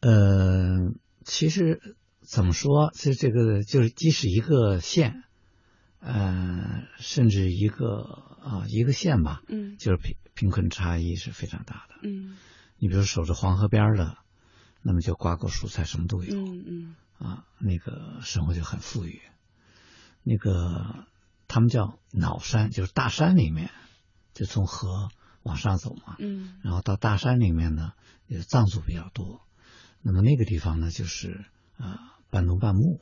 [0.00, 0.92] 呃，
[1.24, 1.80] 其实
[2.20, 5.22] 怎么说，其实这个就是即使一个县，
[6.00, 8.00] 呃，甚至一个
[8.42, 11.96] 啊、一个县吧，嗯就是贫贫困差异是非常大的。
[12.02, 12.36] 嗯
[12.78, 14.18] 你比如守着黄河边儿的，
[14.82, 16.36] 那么就瓜果蔬菜什么都有。
[16.36, 19.22] 嗯嗯啊，那个生活就很富裕。
[20.22, 21.06] 那个
[21.48, 23.70] 他们叫脑山，就是大山里面，
[24.34, 25.08] 就从河
[25.42, 27.92] 往上走嘛，嗯然后到大山里面呢，
[28.26, 29.40] 也藏族比较多。
[30.02, 31.46] 那么那个地方呢，就是
[31.78, 33.00] 呃半农半牧，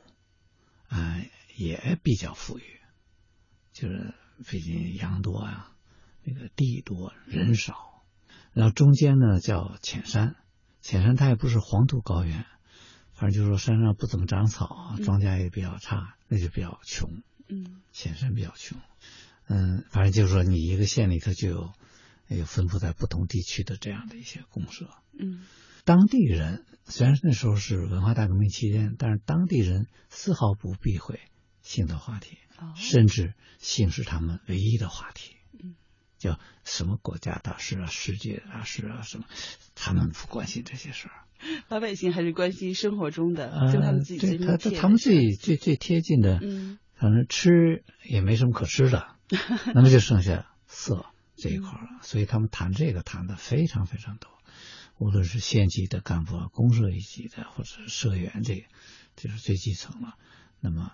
[0.87, 1.25] 呃
[1.57, 2.63] 也比较富裕，
[3.75, 4.13] 就是
[4.49, 5.73] 北京羊多啊，
[6.23, 7.75] 那个地多人少。
[8.53, 10.37] 然后中间呢叫浅山，
[10.79, 12.45] 浅山它也不是黄土高原，
[13.11, 17.21] 反正就是说山上不怎么长草，庄稼也比较差，那就比较穷。
[17.49, 18.79] 嗯浅山比较穷，
[19.47, 21.73] 嗯，反正就是说你一个县里头就有
[22.29, 24.89] 有分布在不同地区的这样的一些公社。
[25.19, 25.43] 嗯
[25.83, 31.19] 当地人虽然那时候是文化大革命期间，但是当地人丝毫不避讳
[31.65, 35.35] 性的话题，哦甚至性是他们唯一的话题。
[35.61, 35.75] 嗯，
[36.19, 39.25] 叫什么国家大事啊、世界大事啊什么，
[39.73, 41.25] 他们不关心这些事儿。
[41.67, 49.15] 老百姓还是关心生活中的，呃跟他们自己他最最最贴近的，嗯反正吃也没什么可吃的，
[49.73, 51.99] 那么就剩下色这一块儿了。
[52.03, 54.31] 所以他们谈这个谈的非常非常多，
[54.97, 58.63] 无论是县级的干部啊、公社一级的，或者是社员这个，
[59.17, 60.15] 就是最基层了。
[60.61, 60.93] 那么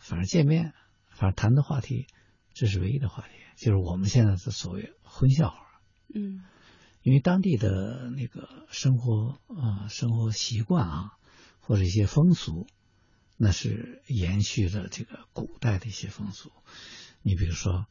[0.00, 0.72] 反正见面，
[1.10, 2.06] 反正谈的话题，
[2.52, 5.56] 这是唯一的话题，就是我们现在的所谓荤笑话。
[6.12, 6.42] 嗯
[7.02, 11.12] 因为当地的那个生活啊、生活习惯啊，
[11.60, 12.66] 或者一些风俗，
[13.38, 16.52] 那是延续了这个古代的一些风俗。
[17.22, 17.86] 你比如说，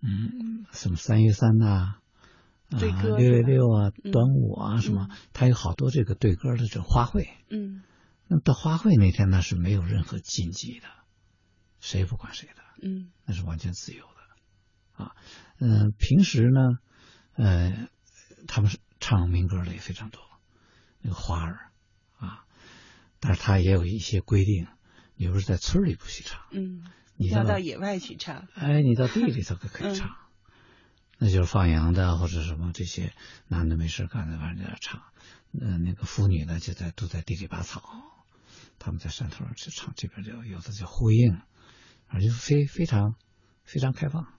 [0.00, 2.00] 嗯，什么三月三呐、啊，
[2.70, 7.28] 六月六啊，嗯端午啊，什么，它有好多这个对歌的这种花卉。
[7.50, 7.82] 嗯
[8.28, 10.86] 那到花卉那天呢，是没有任何禁忌的，
[11.84, 12.62] 谁也不管谁的。
[12.82, 15.14] 嗯那是完全自由的啊。
[15.58, 16.78] 嗯、平时呢，
[17.34, 17.88] 呃，
[18.48, 20.20] 他们是唱民歌的也非常多，
[21.00, 21.70] 那个花儿
[22.18, 22.44] 啊，
[23.20, 24.66] 但是他也有一些规定，
[25.14, 26.82] 你不是在村里不许唱，嗯，
[27.16, 28.48] 你要到野外去唱。
[28.54, 30.16] 哎，你到地里头可可以唱，
[31.18, 33.12] 那就是放羊的或者什么这些
[33.46, 35.02] 男的没事干的，反正在那唱，
[35.52, 37.82] 嗯、那个妇女呢就在都在地里拔草，
[38.78, 41.40] 他们在山头上去唱，这边就有的就呼应，
[42.14, 43.16] 而且非非常
[43.64, 44.32] 非常开放，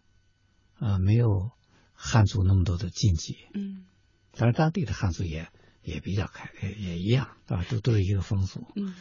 [0.80, 1.52] 啊、没有
[1.94, 3.86] 汉族那么多的禁忌，嗯。
[4.32, 5.50] 当然当地的汉族也
[5.82, 8.96] 也比较开，也也一样，啊，都都是一个风俗，嗯。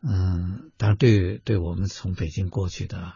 [0.00, 3.14] 嗯，当然对对我们从北京过去的，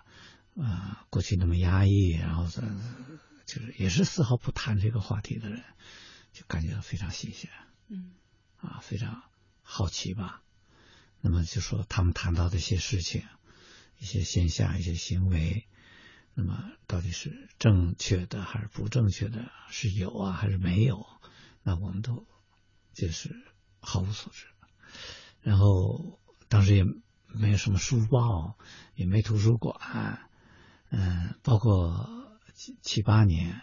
[0.54, 2.80] 呃，过去那么压抑，然后呃
[3.44, 5.62] 就是也是丝毫不谈这个话题的人，
[6.32, 7.50] 就感觉到非常新鲜，
[7.88, 8.12] 嗯。
[8.56, 9.22] 啊，非常
[9.62, 10.42] 好奇吧。
[11.20, 13.24] 那么就说他们谈到的一些事情、
[14.00, 15.68] 一些现象、一些行为，
[16.34, 21.06] 那么到底是正确的还是不正确的，是有啊还是没有，
[21.62, 22.26] 那我们都
[22.94, 23.30] 就是
[23.78, 24.46] 毫无所知。
[25.42, 26.84] 然后当时也
[27.28, 28.56] 没有什么书报，
[28.94, 30.28] 也没图书馆，
[30.88, 32.10] 嗯，包括
[32.54, 33.60] 七七八年，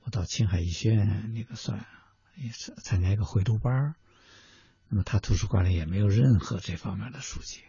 [0.00, 1.86] 我到青海医学院那个算
[2.34, 3.94] 也是参加一个回读班
[4.88, 7.60] 那么他图书馆里也没有任何这方面的书籍，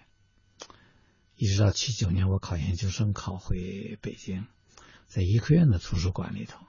[1.37, 4.47] 一直到七九年我考研究生考回北京，
[5.05, 6.65] 在医科院的图书馆里头，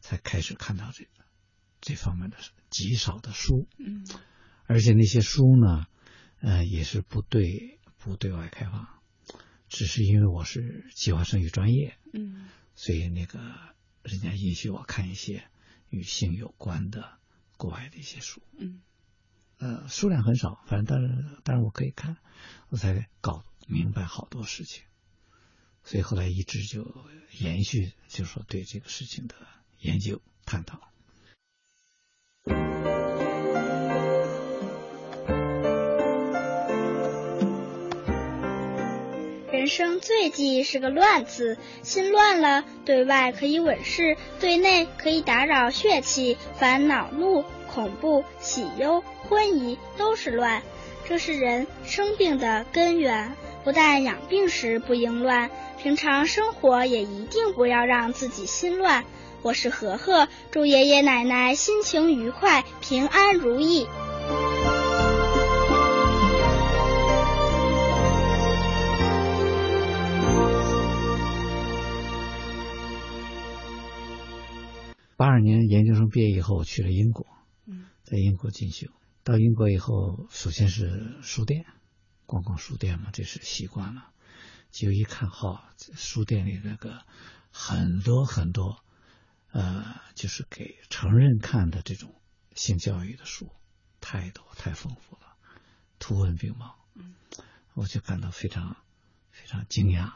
[0.00, 1.10] 才开始看到这个
[1.80, 2.36] 这方面的
[2.68, 4.06] 极少的书，嗯。
[4.66, 5.86] 而且那些书呢，
[6.40, 8.88] 呃，也是不对不对外开放，
[9.68, 13.38] 只是因为我是计划生育专业，嗯，所以那个
[14.02, 15.44] 人家允许我看一些
[15.88, 17.18] 与性有关的
[17.56, 18.82] 国外的一些书，嗯，
[19.58, 22.16] 呃，数量很少，反正但是但是我可以看，
[22.68, 24.82] 我才搞明白好多事情，
[25.84, 26.86] 所以后来一直就
[27.38, 29.34] 延续，就是说对这个事情的
[29.78, 30.80] 研究探讨。
[39.50, 50.62] 人生最忌是个乱字，心乱了，对外可以稳事，对内可以打扰血气，烦恼怒、恐怖、喜忧、昏疑都是乱，
[51.06, 53.34] 这是人生病的根源。
[53.64, 59.04] 不但养病时不应乱，平常生活也一定不要让自己心乱。
[59.42, 63.86] 我是和和，祝爷爷奶奶心情愉快，平安如意。
[75.16, 77.26] 八二年研究生毕业以后，我去了英国，
[77.66, 78.88] 嗯，在英国进修。
[79.22, 81.64] 到英国以后，首先是书店，
[82.26, 84.10] 逛逛书店嘛，这是习惯了。
[84.70, 87.04] 就一看，哈，书店里那个
[87.52, 88.82] 很多很多，
[89.52, 92.20] 呃，就是给成人看的这种
[92.54, 93.52] 性教育的书，
[94.00, 95.36] 太多太丰富了，
[95.98, 96.74] 图文并茂。
[96.94, 97.14] 嗯，
[97.74, 98.76] 我就感到非常
[99.30, 100.12] 非常惊讶，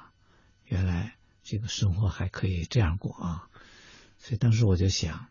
[0.64, 3.48] 原来这个生活还可以这样过啊！
[4.18, 5.28] 所以当时我就想，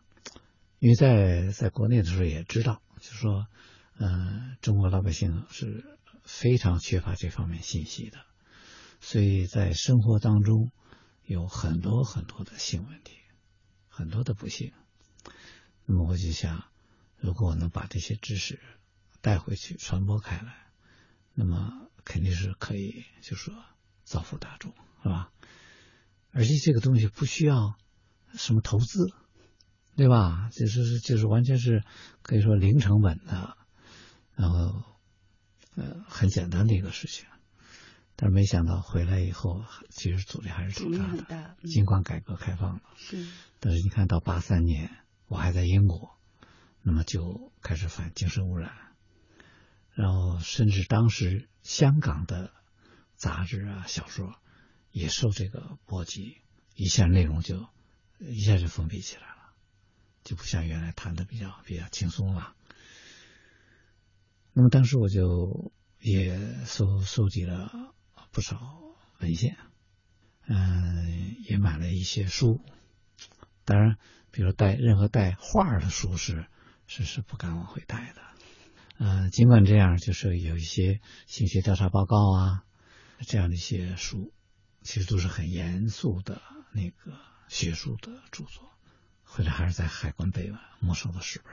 [0.78, 3.46] 因为在在国内的时候也知道，就说，
[3.98, 5.97] 呃，中国老百姓是
[6.28, 8.18] 非常缺乏这方面信息的，
[9.00, 10.70] 所以在生活当中
[11.24, 13.16] 有很多很多的性问题，
[13.88, 14.72] 很多的不幸。
[15.86, 16.64] 那么我就想，
[17.16, 18.60] 如果我能把这些知识
[19.22, 20.70] 带回去传播开来，
[21.32, 23.54] 那么肯定是可以，就说
[24.04, 25.32] 造福大众，是吧？
[26.30, 27.76] 而且这个东西不需要。
[28.34, 29.10] 什么投资，
[29.96, 30.50] 对吧？
[30.52, 31.82] 就是就是完全是
[32.20, 33.56] 可以说零成本的，
[34.36, 34.84] 然后
[35.78, 37.26] 呃很简单的一个事情，
[38.16, 41.22] 但是没想到回来以后，其实阻力还是挺大的。
[41.22, 43.26] 大嗯、尽管改革开放了，是，
[43.60, 44.90] 但是你看到八三年
[45.26, 46.18] 我还在英国，
[46.82, 48.72] 那么就开始反精神污染，
[49.94, 52.52] 然后甚至当时香港的
[53.14, 54.34] 杂志啊小说
[54.90, 56.38] 也受这个波及，
[56.74, 57.68] 一下内容就。
[58.20, 59.52] 一下就封闭起来了，
[60.24, 62.56] 就不像原来谈的比较比较轻松了。
[64.52, 67.70] 那么当时我就也搜搜集了
[68.32, 68.58] 不少
[69.20, 69.56] 文献，
[70.46, 72.60] 嗯，也买了一些书。
[73.64, 73.96] 当然，
[74.30, 76.46] 比如带任何带画的书是
[76.86, 78.22] 是是不敢往回带的。
[78.98, 82.64] 嗯，尽管这样，就是有一些性学调查报告啊，
[83.26, 84.32] 这样的一些书，
[84.82, 86.42] 其实都是很严肃的
[86.72, 87.18] 那个。
[87.48, 88.70] 学术的著作，
[89.24, 91.50] 回来还是在海关被没收了十本。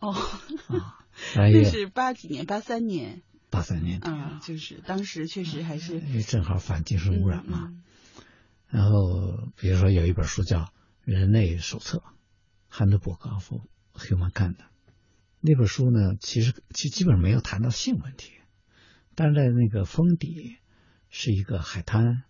[0.00, 1.04] 哦，啊，
[1.34, 2.46] 那是八几年？
[2.46, 3.22] 八三年。
[3.50, 7.68] 八三年啊，就是当时确实还是因为正好反精神污染嘛。
[7.68, 7.82] 嗯、
[8.68, 10.60] 然后比如说有一本书叫
[11.04, 11.98] 《人类手册》，
[12.68, 13.62] 汉德伯格夫
[13.94, 14.56] Humankind，
[15.40, 18.32] 那本书呢，其实其基本上没有谈到性问题，
[19.14, 20.56] 但是在那个封底
[21.10, 22.24] 是一个海滩，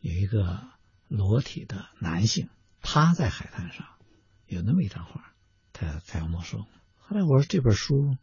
[0.00, 0.70] 有一个。
[1.08, 2.48] 裸体的男性
[2.80, 3.86] 趴在海滩上，
[4.46, 5.34] 有那么一张画，
[5.74, 6.64] 他才要没收。
[7.12, 8.16] 后来我说这本书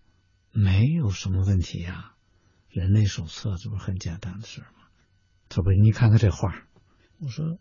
[0.52, 2.16] 没有什么问题呀，
[2.72, 4.88] 人类手册这不是很简单的事吗？
[5.48, 6.66] 他说不，你看看这画。
[7.20, 7.60] 我说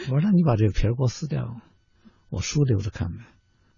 [0.00, 1.62] 我说那你把这个皮儿给我撕掉，
[2.28, 3.24] 我书留着看呗。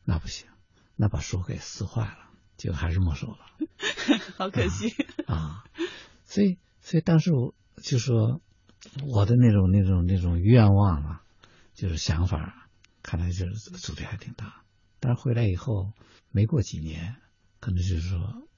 [0.05, 0.49] 那不行，
[0.97, 3.39] 那把书给撕坏了，结果还是没收了。
[4.37, 4.89] 好可惜
[5.29, 5.37] 啊！
[5.37, 5.65] 啊
[6.25, 8.41] 所以所以当时我就说。
[9.07, 11.23] 我的那种那种那种愿望啊，
[11.75, 12.67] 就是想法，
[13.01, 14.65] 看来就是阻力还挺大。
[14.99, 15.93] 但是回来以后，
[16.33, 17.17] 没过几年，
[17.61, 18.49] 可能就是说，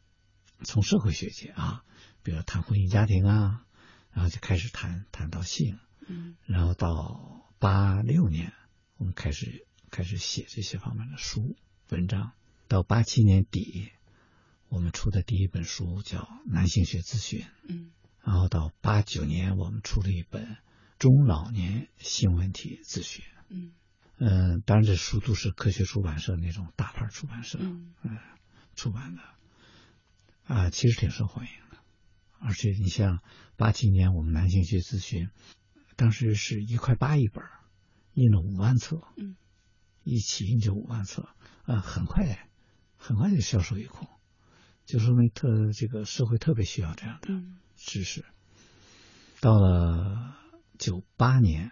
[0.63, 1.85] 从社会学界啊，
[2.23, 3.67] 比如谈婚姻家庭啊，
[4.13, 8.53] 然后就开始谈谈到性，嗯，然后到八六年，
[8.97, 11.57] 我们开始开始写这些方面的书
[11.91, 12.33] 文章。
[12.69, 13.91] 到八七年底，
[14.69, 17.91] 我们出的第一本书叫《男性学咨询》，嗯。
[18.23, 20.47] 然后到八九年，我们出了一本
[20.99, 23.23] 《中老年性问题咨询》。
[23.51, 23.75] 嗯
[24.19, 27.95] 嗯，当然这书都是科学出版社那种大牌出版社嗯。
[28.77, 29.23] 出版的，
[30.53, 31.77] 啊，其实挺受欢迎的。
[32.41, 33.21] 而且你像
[33.57, 35.31] 八七年我们男性去咨询，
[35.97, 37.45] 当时是一块八一本，
[38.15, 39.37] 印了五万册，嗯，
[40.03, 41.29] 一起印就五万册，
[41.67, 42.49] 啊，很快
[42.97, 44.09] 很快就销售一空，
[44.85, 47.29] 就说明特这个社会特别需要这样的。
[47.33, 47.59] 嗯。
[47.77, 48.25] 知识。
[49.41, 50.37] 到了
[50.79, 51.71] 九八年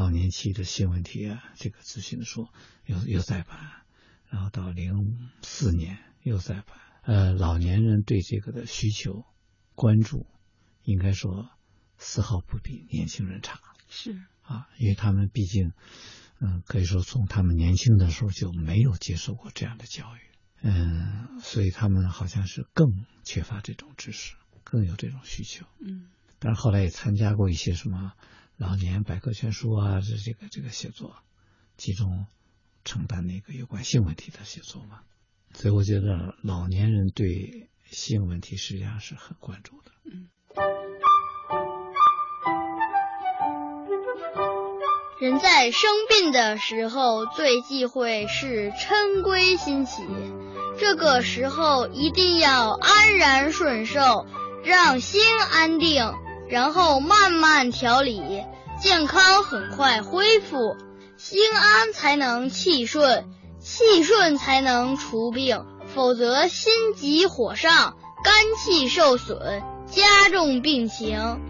[0.00, 2.48] 老年期的新问题啊，这个咨询书
[2.86, 3.82] 又又再版，
[4.30, 6.78] 然后到零四年又再版。
[7.02, 9.26] 呃，老年人对这个的需求
[9.74, 10.26] 关注，
[10.84, 11.50] 应该说
[11.98, 13.60] 丝毫不比年轻人差。
[13.90, 15.72] 是啊，因为他们毕竟，
[16.40, 20.20] 嗯，可以说从他们年轻的时候就没有接受过这样的教育，
[20.62, 24.34] 嗯，所以他们好像是更缺乏这种知识，
[24.64, 25.66] 更有这种需求。
[25.78, 28.14] 嗯，但是后来也参加过一些什么
[28.60, 31.16] 老年百科全书啊，这这个这个写作，
[31.78, 32.26] 其中
[32.84, 35.00] 承担那个有关性问题的写作嘛。
[35.54, 39.90] 所以我觉得老年人对性问题实际上是很关注的。
[40.04, 40.28] 嗯。
[45.22, 50.02] 人在生病的时候，最忌讳是嗔归心起。
[50.78, 54.26] 这个时候一定要安然顺受，
[54.62, 56.12] 让心安定，
[56.48, 58.39] 然后慢慢调理，
[58.80, 60.76] 健康很快恢复。
[61.16, 63.26] 心安才能气顺，
[63.60, 65.64] 气顺才能除病，
[65.94, 71.40] 否则心急火上，肝气受损，加重病情。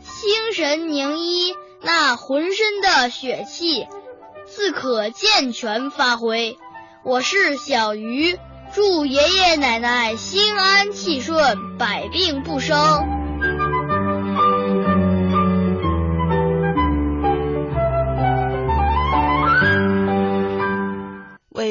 [0.00, 1.54] 心神凝一。
[1.84, 3.88] 那浑身的血气
[4.46, 6.56] 自可健全发挥。
[7.04, 8.38] 我是小鱼，
[8.72, 13.21] 祝爷爷奶奶心安气顺，百病不生。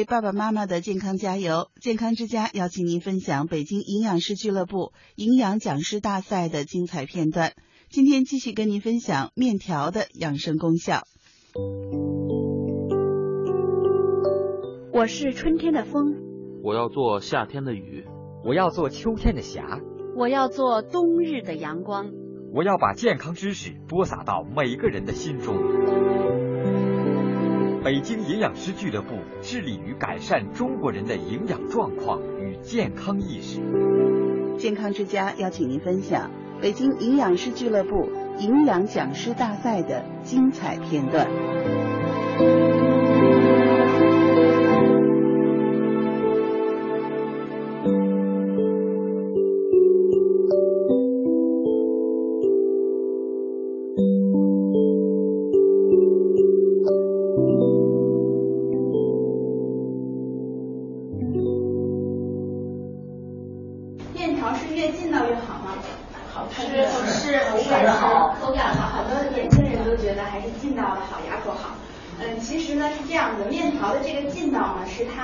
[0.02, 1.68] 为爸爸妈妈的健康加油！
[1.80, 7.52] 健康之家邀请您分享北京营养师俱乐部营养讲师大赛的精彩片段。
[7.88, 11.02] 今天继续跟您分享面条的养生功效。
[14.92, 16.16] 我是春天的风，
[16.64, 18.04] 我要做夏天的雨，
[18.44, 19.78] 我要做秋天的霞，
[20.16, 22.10] 我要做冬日的阳光，
[22.52, 25.54] 我要把健康知识播撒到每个人的心中。
[27.84, 33.60] 北京营养师俱乐部致力于改善中国人的营养状况与健康意识。
[34.56, 36.30] 健康之家邀请您分享。
[36.60, 38.08] 北京营养师俱乐部
[38.38, 41.26] 营养讲师大赛的精彩片段。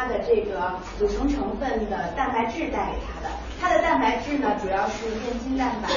[0.09, 3.29] 的这个组成成分的蛋白质带给它的，
[3.61, 5.89] 它的蛋白质呢主要是面筋蛋白，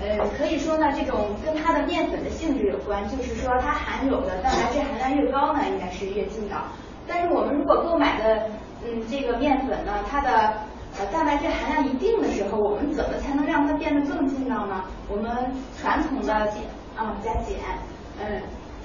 [0.00, 6.56] 呃，可以说呢这种跟它的面粉的性质有关，就是说它含有的蛋白质含量越高呢，应该是越劲道。
[7.06, 8.48] 但是我们如果购买的
[8.84, 10.30] 嗯这个面粉呢，它的
[10.98, 14.84] 呃蛋白质含量一定的时候，我们怎么才能让它变得更劲道呢？
[15.08, 16.34] 我们传统的
[16.96, 17.78] 啊加碱，
[18.20, 18.42] 嗯。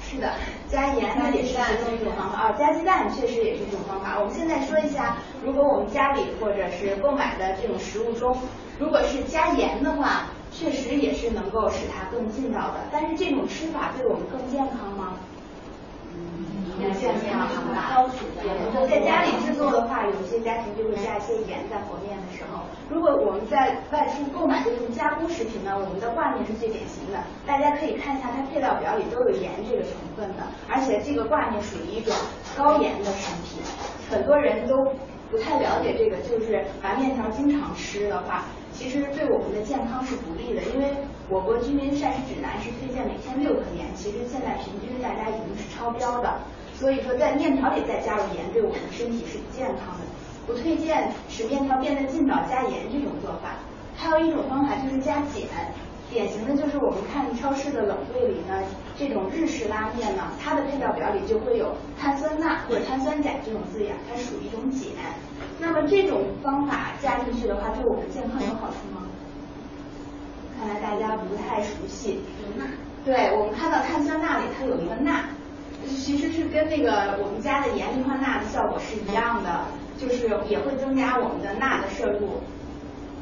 [0.10, 0.32] 是的，
[0.70, 4.18] 加盐呢也是其中一种方法啊，加鸡蛋确实也是一种方法。
[4.20, 8.38] 我们现在说一下，如果我们家里或者是购买的这种食物中，
[8.80, 12.88] 如果是加盐的话，确实也是能够使它更劲道的。
[12.92, 15.16] 但是这种吃法对我们更健康吗？
[16.78, 22.62] 健康的，在家里制作的话，有些家庭就会加一些盐在和面的时候。
[22.90, 27.18] 如果我们在外出购买这种加工食品呢，我们的挂面是最典型的。
[27.46, 32.14] 大家可以看一下它配料表里都有盐这个成分的，而且这个挂面属于一种
[32.56, 33.62] 高盐的食品，
[34.10, 34.76] 很多人都
[35.32, 38.46] 不太了解这个，就是把面条经常吃的话，
[38.78, 40.94] 其实对我们的健康是不利的，因为
[41.30, 46.38] 我国居民膳食指南是推荐每天六克盐，其实现在平均大家已经是超标的。
[46.78, 50.06] 所以说，在面条里再加入盐，对我们的身体是不健康的，
[50.46, 53.58] 不推荐使面条变得劲道加盐这种做法。
[53.98, 55.74] 还有一种方法就是加碱，
[56.10, 58.64] 典型的就是我们看超市的冷柜里呢，
[58.98, 65.14] 这种日式拉面呢，它的配料表里就会有碳酸钠或者碳酸钾这种字眼，它属于一种碱。
[65.60, 69.04] 那么这种方法加进去的话，对我们健康有好处吗？
[70.58, 72.22] 看来大家不太熟悉。
[72.42, 72.70] 有钠。
[73.06, 75.26] 对，我们看到碳酸钠里它有一个钠。
[75.88, 79.66] 其实是跟那个我们加的盐氯化钠的效果是一样的，
[79.98, 82.42] 就是也会增加我们的钠的摄入，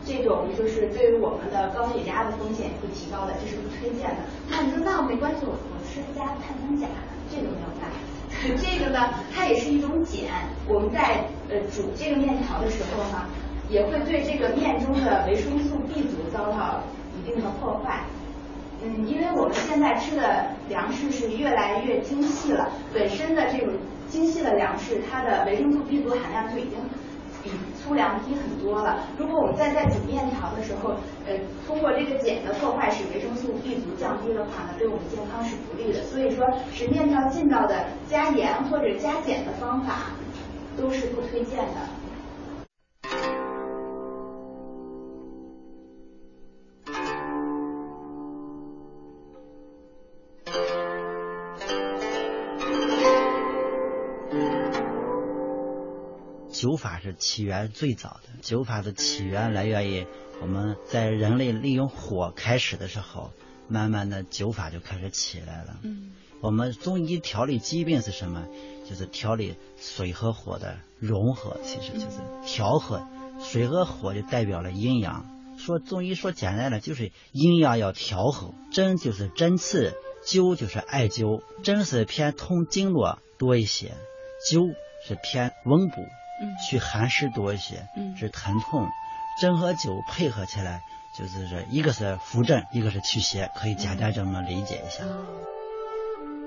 [0.06, 4.18] 这种就是对于我们的高血压的风险会提高的，这是不推荐的。
[4.50, 6.88] 那你说那没关系，我我吃加碳酸钾，
[7.32, 7.90] 这个没有钠。
[8.62, 13.26] 这个呢，它也是一种碱，我们在呃煮这个面条的时候呢，
[13.70, 16.84] 也会对这个面中的维生素 B 族遭到
[17.18, 18.04] 一定的破坏。
[18.84, 23.74] 嗯，因为我们现在吃的粮食是越来越精细了，本身的这种
[24.10, 26.78] 精细的粮食，它的维生素 B 族含量就已经
[27.86, 29.06] 粗粮低很多了。
[29.16, 30.96] 如果我们再在煮面条的时候，
[31.28, 36.02] 呃，通过这个碱的破坏使维生素 B 族降低的话呢，对我们健康是不利的。
[36.02, 40.14] 所以说，使面条劲道的加盐或者加碱的方法
[40.76, 43.45] 都是不推荐的。
[56.66, 60.08] 酒法是起源最早的，灸法的起源来源于
[60.42, 63.30] 我们在人类利用火开始的时候，
[63.68, 65.78] 慢慢的灸法就开始起来了。
[65.84, 68.48] 嗯，我们中医调理疾病是什么？
[68.90, 73.06] 就是调理水和火的融合，其实就是调和。
[73.40, 75.28] 水和火就代表了阴阳。
[75.60, 78.56] 说中医说简单了，就是阴阳要调和。
[78.72, 79.94] 针就是针刺，
[80.26, 81.44] 灸就是艾灸。
[81.62, 83.94] 针是偏通经络多一些，
[84.50, 84.74] 灸
[85.08, 85.96] 是偏温补。
[86.68, 88.88] 去寒湿多一些，是疼痛。
[89.42, 90.82] 针和灸配合起来，
[91.18, 95.04] 就是说一个是扶正，一个是驱邪，可以简单这么理解一下。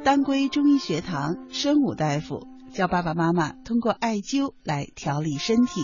[0.05, 5.83] 当归中医学堂生武大夫教爸爸妈妈通过艾灸来调理身体。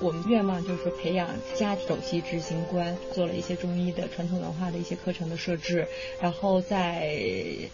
[0.00, 5.86] 我们愿望就是培养家首席执行官，做了一些中医的传统文化的一些课程的设置。
[6.20, 7.14] 然后在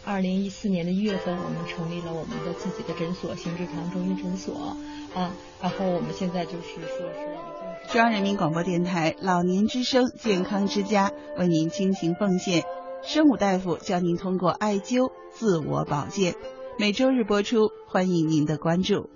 [0.05, 4.77] 二零一四年的一月份，我们成立了我们的自己的诊所——行之堂中医诊所
[5.15, 5.33] 啊。
[5.63, 12.65] 然后我们现在就是说是中央人民广播电台老年之声健康之家为您倾情奉献，
[13.05, 16.35] 生武大夫教您通过艾灸自我保健，
[16.77, 19.16] 每周日播出，欢迎您的关注。